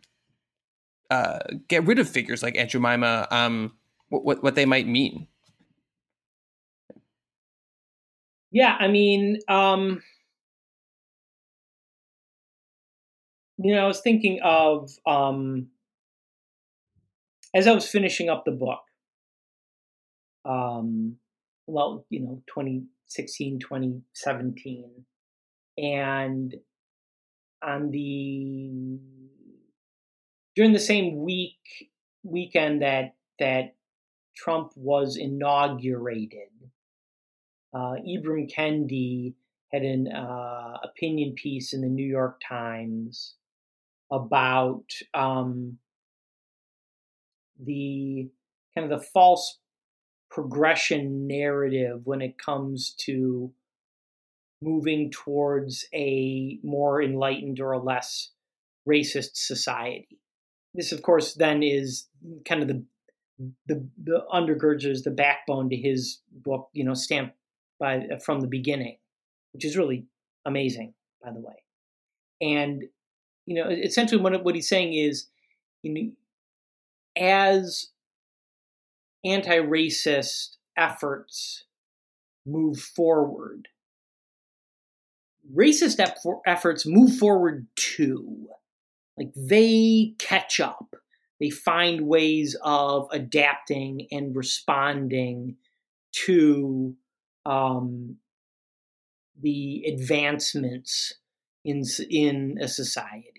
[1.11, 1.39] uh,
[1.69, 3.73] get rid of figures like Aunt Jemima, um,
[4.09, 5.27] what, what, they might mean.
[8.51, 10.03] Yeah, I mean, um,
[13.59, 15.69] you know, I was thinking of um,
[17.55, 18.81] as I was finishing up the book.
[20.45, 21.17] Um,
[21.67, 25.05] well, you know, 2016, 2017,
[25.79, 26.55] and
[27.63, 28.99] on the
[30.55, 31.91] during the same week
[32.23, 33.75] weekend that that
[34.37, 36.51] Trump was inaugurated,
[37.73, 39.35] uh, Ibram Kendi
[39.73, 43.37] had an uh, opinion piece in the New York Times
[44.15, 45.79] about um,
[47.59, 48.31] the
[48.75, 49.59] kind of the false
[50.31, 53.53] progression narrative when it comes to
[54.61, 58.31] moving towards a more enlightened or a less
[58.89, 60.19] racist society.
[60.75, 62.09] This, of course, then is
[62.47, 62.85] kind of the
[63.67, 67.35] the, the undergirds the backbone to his book, you know, stamped
[67.81, 68.99] by from the beginning,
[69.53, 70.07] which is really
[70.47, 71.55] amazing, by the way.
[72.41, 72.85] And
[73.47, 75.27] you know, essentially, what what he's saying is,
[75.83, 76.13] you know,
[77.17, 77.89] as
[79.25, 81.65] anti-racist efforts
[82.47, 83.69] move forward,
[85.55, 86.01] racist
[86.47, 88.49] efforts move forward too.
[89.17, 90.97] Like they catch up.
[91.41, 95.57] They find ways of adapting and responding
[96.27, 96.95] to
[97.45, 98.17] um,
[99.41, 101.15] the advancements
[101.65, 103.34] in in a society.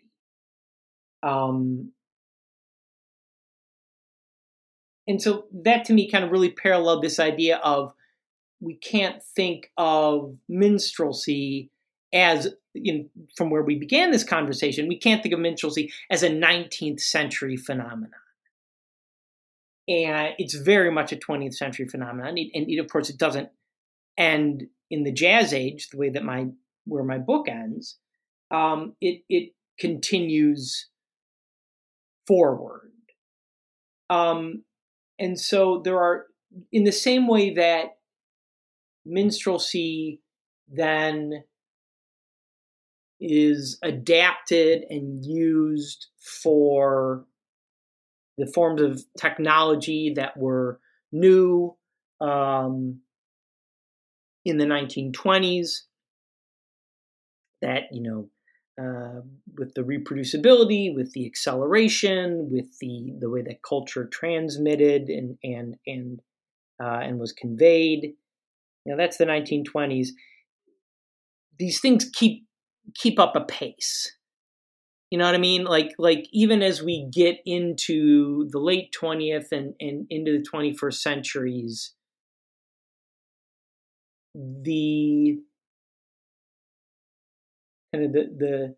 [1.25, 1.91] Um,
[5.07, 7.93] and so that to me kind of really paralleled this idea of
[8.61, 11.69] we can't think of minstrelsy
[12.13, 16.29] as in, from where we began this conversation, we can't think of minstrelsy as a
[16.29, 18.11] 19th century phenomenon.
[19.87, 22.29] And it's very much a 20th century phenomenon.
[22.29, 23.49] And, and it, of course, it doesn't
[24.17, 26.47] end in the jazz age, the way that my
[26.85, 27.97] where my book ends.
[28.51, 30.87] Um, it it continues
[32.27, 32.91] forward.
[34.09, 34.63] Um,
[35.19, 36.25] and so there are,
[36.71, 37.97] in the same way that
[39.05, 40.21] minstrelsy
[40.67, 41.43] then
[43.19, 46.07] is adapted and used
[46.43, 47.25] for
[48.37, 50.79] the forms of technology that were
[51.11, 51.75] new
[52.19, 52.99] um,
[54.43, 55.81] in the 1920s
[57.61, 58.29] that you know
[58.81, 59.21] uh,
[59.57, 65.77] with the reproducibility, with the acceleration, with the the way that culture transmitted and and
[65.87, 66.21] and
[66.81, 68.13] uh, and was conveyed.
[68.85, 70.09] You know, that's the 1920s.
[71.57, 72.45] These things keep
[72.93, 74.11] keep up a pace.
[75.09, 75.63] You know what I mean?
[75.63, 80.95] Like like even as we get into the late 20th and, and into the 21st
[80.95, 81.93] centuries,
[84.33, 85.39] the
[87.95, 88.75] kind of the the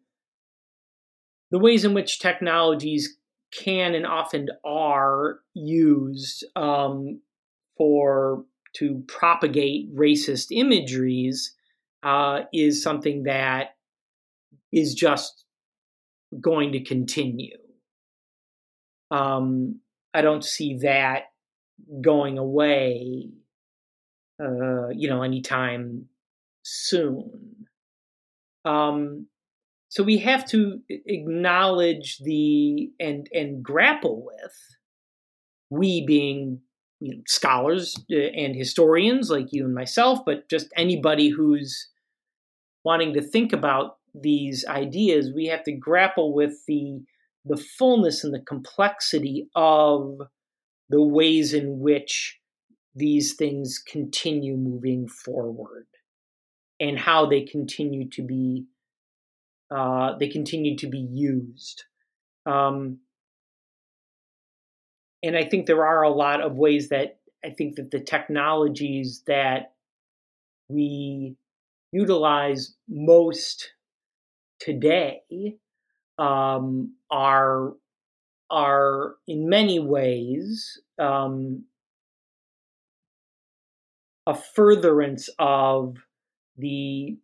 [1.51, 3.17] the ways in which technologies
[3.53, 7.21] can and often are used um,
[7.77, 8.43] for
[8.75, 11.55] to propagate racist imageries
[12.03, 13.75] uh, is something that
[14.73, 15.45] is just
[16.41, 17.57] going to continue.
[19.09, 19.79] Um,
[20.13, 21.27] I don't see that
[22.01, 23.29] going away,
[24.43, 26.07] uh, you know, anytime
[26.63, 27.56] soon.
[28.67, 29.27] Um,
[29.89, 34.55] so we have to acknowledge the and and grapple with
[35.69, 36.59] we being
[36.99, 41.89] you know, scholars uh, and historians like you and myself, but just anybody who's
[42.83, 46.99] wanting to think about these ideas, we have to grapple with the
[47.45, 50.17] the fullness and the complexity of
[50.89, 52.39] the ways in which
[52.93, 55.85] these things continue moving forward
[56.79, 58.65] and how they continue to be
[59.69, 61.83] uh, they continue to be used.
[62.45, 62.99] Um,
[65.21, 69.23] and I think there are a lot of ways that I think that the technologies
[69.27, 69.73] that
[70.69, 71.35] we
[71.91, 73.71] utilize most
[74.59, 75.21] today
[76.17, 77.73] um, are
[78.49, 81.65] are in many ways um,
[84.25, 85.97] a furtherance of
[86.57, 87.17] the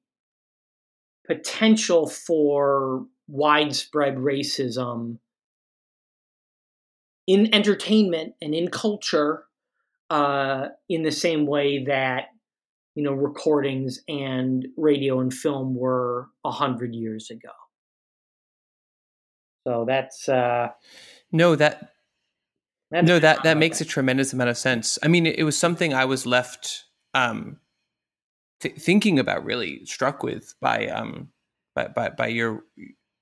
[1.26, 5.18] potential for widespread racism
[7.26, 9.46] in entertainment and in culture
[10.10, 12.26] uh, in the same way that
[12.96, 17.50] you know recordings and radio and film were a hundred years ago.
[19.66, 20.70] So that's uh,
[21.32, 21.94] no that
[22.92, 25.00] no that that makes a tremendous amount of sense.
[25.02, 27.58] I mean, it, it was something I was left um,
[28.64, 31.30] th- thinking about, really struck with by um
[31.76, 32.64] by by, by your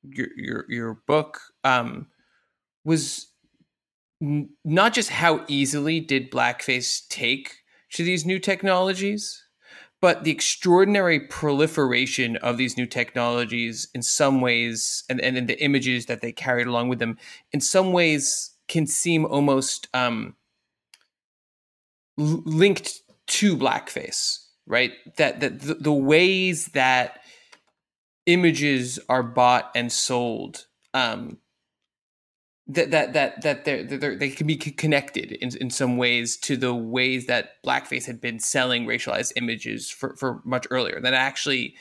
[0.03, 2.07] your your your book um,
[2.85, 3.27] was
[4.21, 7.57] n- not just how easily did blackface take
[7.91, 9.43] to these new technologies,
[9.99, 15.61] but the extraordinary proliferation of these new technologies in some ways, and and, and the
[15.61, 17.17] images that they carried along with them,
[17.51, 20.35] in some ways can seem almost um,
[22.17, 24.39] linked to blackface,
[24.71, 24.93] right?
[25.17, 27.21] That that the, the ways that
[28.25, 31.37] images are bought and sold um,
[32.67, 36.73] that that that that they're, they can be connected in, in some ways to the
[36.73, 41.75] ways that blackface had been selling racialized images for, for much earlier that actually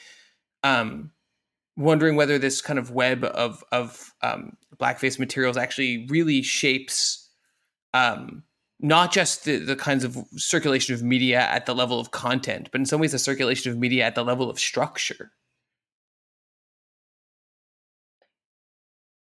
[0.64, 1.12] um,
[1.76, 7.30] wondering whether this kind of web of of um, blackface materials actually really shapes
[7.95, 8.43] um,
[8.83, 12.81] not just the, the kinds of circulation of media at the level of content but
[12.81, 15.33] in some ways the circulation of media at the level of structure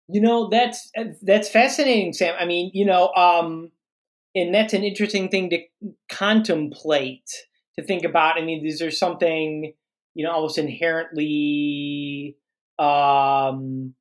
[0.09, 0.91] You know, that's
[1.23, 2.37] that's fascinating, Sam.
[2.39, 3.73] I mean, you know, um,
[4.37, 5.59] and that's an interesting thing to
[6.09, 7.29] contemplate,
[7.77, 8.39] to think about.
[8.39, 9.73] I mean, is there something,
[10.15, 12.37] you know, almost inherently,
[12.79, 13.95] um,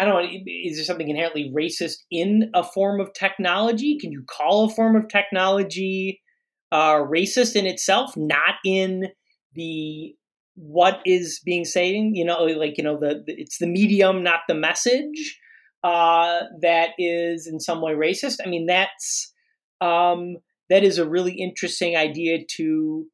[0.00, 3.98] I don't know, is there something inherently racist in a form of technology?
[4.00, 6.22] Can you call a form of technology
[6.72, 9.08] uh, racist in itself, not in
[9.54, 10.14] the
[10.54, 14.54] what is being saying you know like you know the, it's the medium not the
[14.54, 15.38] message
[15.82, 19.32] uh, that is in some way racist i mean that's
[19.80, 20.36] um,
[20.68, 23.06] that is a really interesting idea to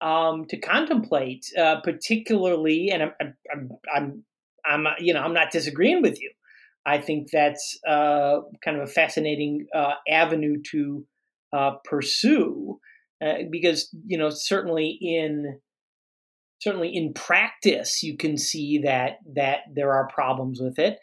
[0.00, 4.24] um, to contemplate uh, particularly and I'm, I'm i'm
[4.64, 6.30] i'm you know i'm not disagreeing with you.
[6.84, 11.06] I think that's uh, kind of a fascinating uh, avenue to
[11.52, 12.80] uh, pursue
[13.24, 15.60] uh, because you know certainly in
[16.60, 20.98] certainly in practice you can see that that there are problems with it.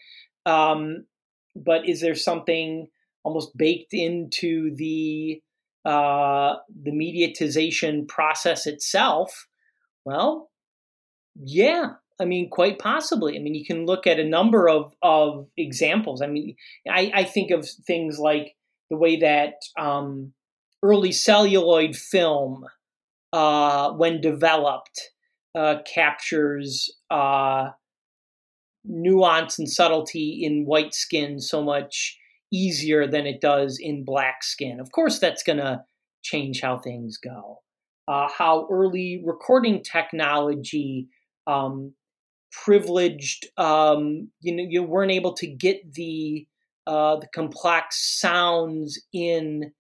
[0.46, 1.06] Um,
[1.56, 2.88] but is there something
[3.24, 5.42] almost baked into the
[5.86, 9.48] uh, the mediatization process itself?
[10.04, 10.50] Well
[11.42, 15.48] yeah i mean quite possibly i mean you can look at a number of of
[15.58, 16.56] examples i mean
[16.90, 18.56] i, I think of things like
[18.90, 20.34] the way that um,
[20.82, 22.66] early celluloid film
[23.34, 25.12] uh, when developed
[25.56, 27.70] uh, captures uh,
[28.84, 32.18] nuance and subtlety in white skin so much
[32.52, 34.80] easier than it does in black skin.
[34.80, 35.84] Of course, that's going to
[36.24, 37.60] change how things go.
[38.08, 41.08] Uh, how early recording technology
[41.46, 41.94] um,
[42.52, 46.48] privileged, um, you know, you weren't able to get the
[46.88, 49.72] uh, the complex sounds in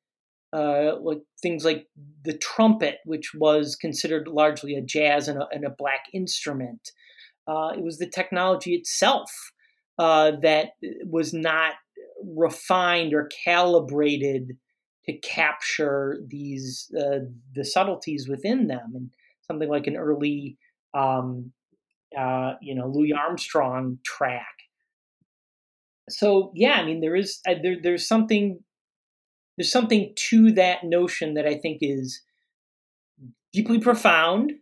[0.54, 1.88] uh, like things like
[2.24, 6.92] the trumpet, which was considered largely a jazz and a, and a black instrument.
[7.48, 9.32] Uh, it was the technology itself
[9.98, 10.72] uh, that
[11.04, 11.74] was not
[12.24, 14.58] refined or calibrated
[15.06, 17.20] to capture these uh,
[17.54, 19.10] the subtleties within them, and
[19.42, 20.58] something like an early,
[20.94, 21.52] um,
[22.18, 24.56] uh, you know, Louis Armstrong track.
[26.10, 28.60] So yeah, I mean, there is uh, there, there's something
[29.58, 32.22] there's something to that notion that I think is
[33.54, 34.54] deeply profound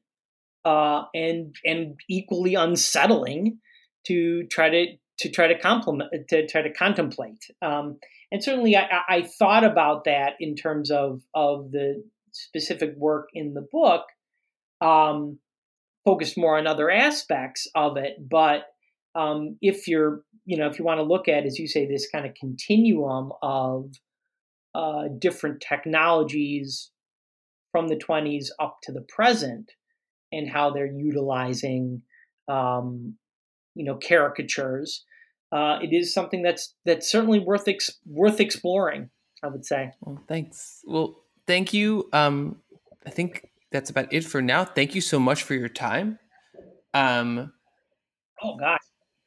[0.66, 3.60] uh, and and equally unsettling
[4.08, 4.86] to try to
[5.20, 7.45] to try to compliment to try to contemplate.
[7.62, 7.98] Um,
[8.32, 13.54] and certainly, I, I, thought about that in terms of of the specific work in
[13.54, 14.04] the book,
[14.82, 15.39] um,
[16.08, 18.16] focused more on other aspects of it.
[18.30, 18.62] But
[19.14, 22.08] um, if you're you know if you want to look at, as you say, this
[22.10, 23.91] kind of continuum of
[24.74, 26.91] uh, different technologies
[27.74, 29.72] from the 20s up to the present
[30.32, 32.01] and how they're utilizing
[32.47, 33.16] um,
[33.76, 35.03] you know caricatures
[35.51, 39.10] uh, it is something that's that's certainly worth ex- worth exploring
[39.43, 42.58] i would say well thanks well thank you um,
[43.05, 46.20] i think that's about it for now thank you so much for your time
[46.93, 47.51] um,
[48.43, 48.80] oh gosh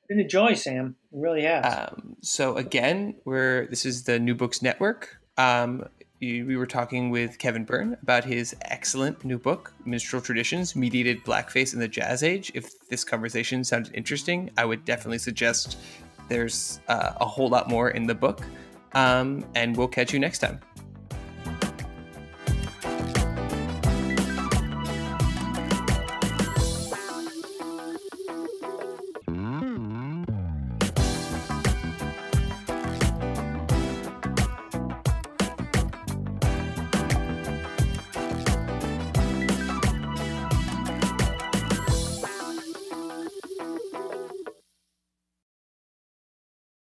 [0.09, 4.35] been a joy sam it really has um, so again we're this is the new
[4.35, 5.85] books network um,
[6.21, 11.73] we were talking with Kevin Byrne about his excellent new book, Minstrel Traditions Mediated Blackface
[11.73, 12.53] in the Jazz Age.
[12.55, 15.79] If this conversation sounded interesting, I would definitely suggest
[16.29, 18.43] there's uh, a whole lot more in the book.
[18.93, 20.61] Um, and we'll catch you next time.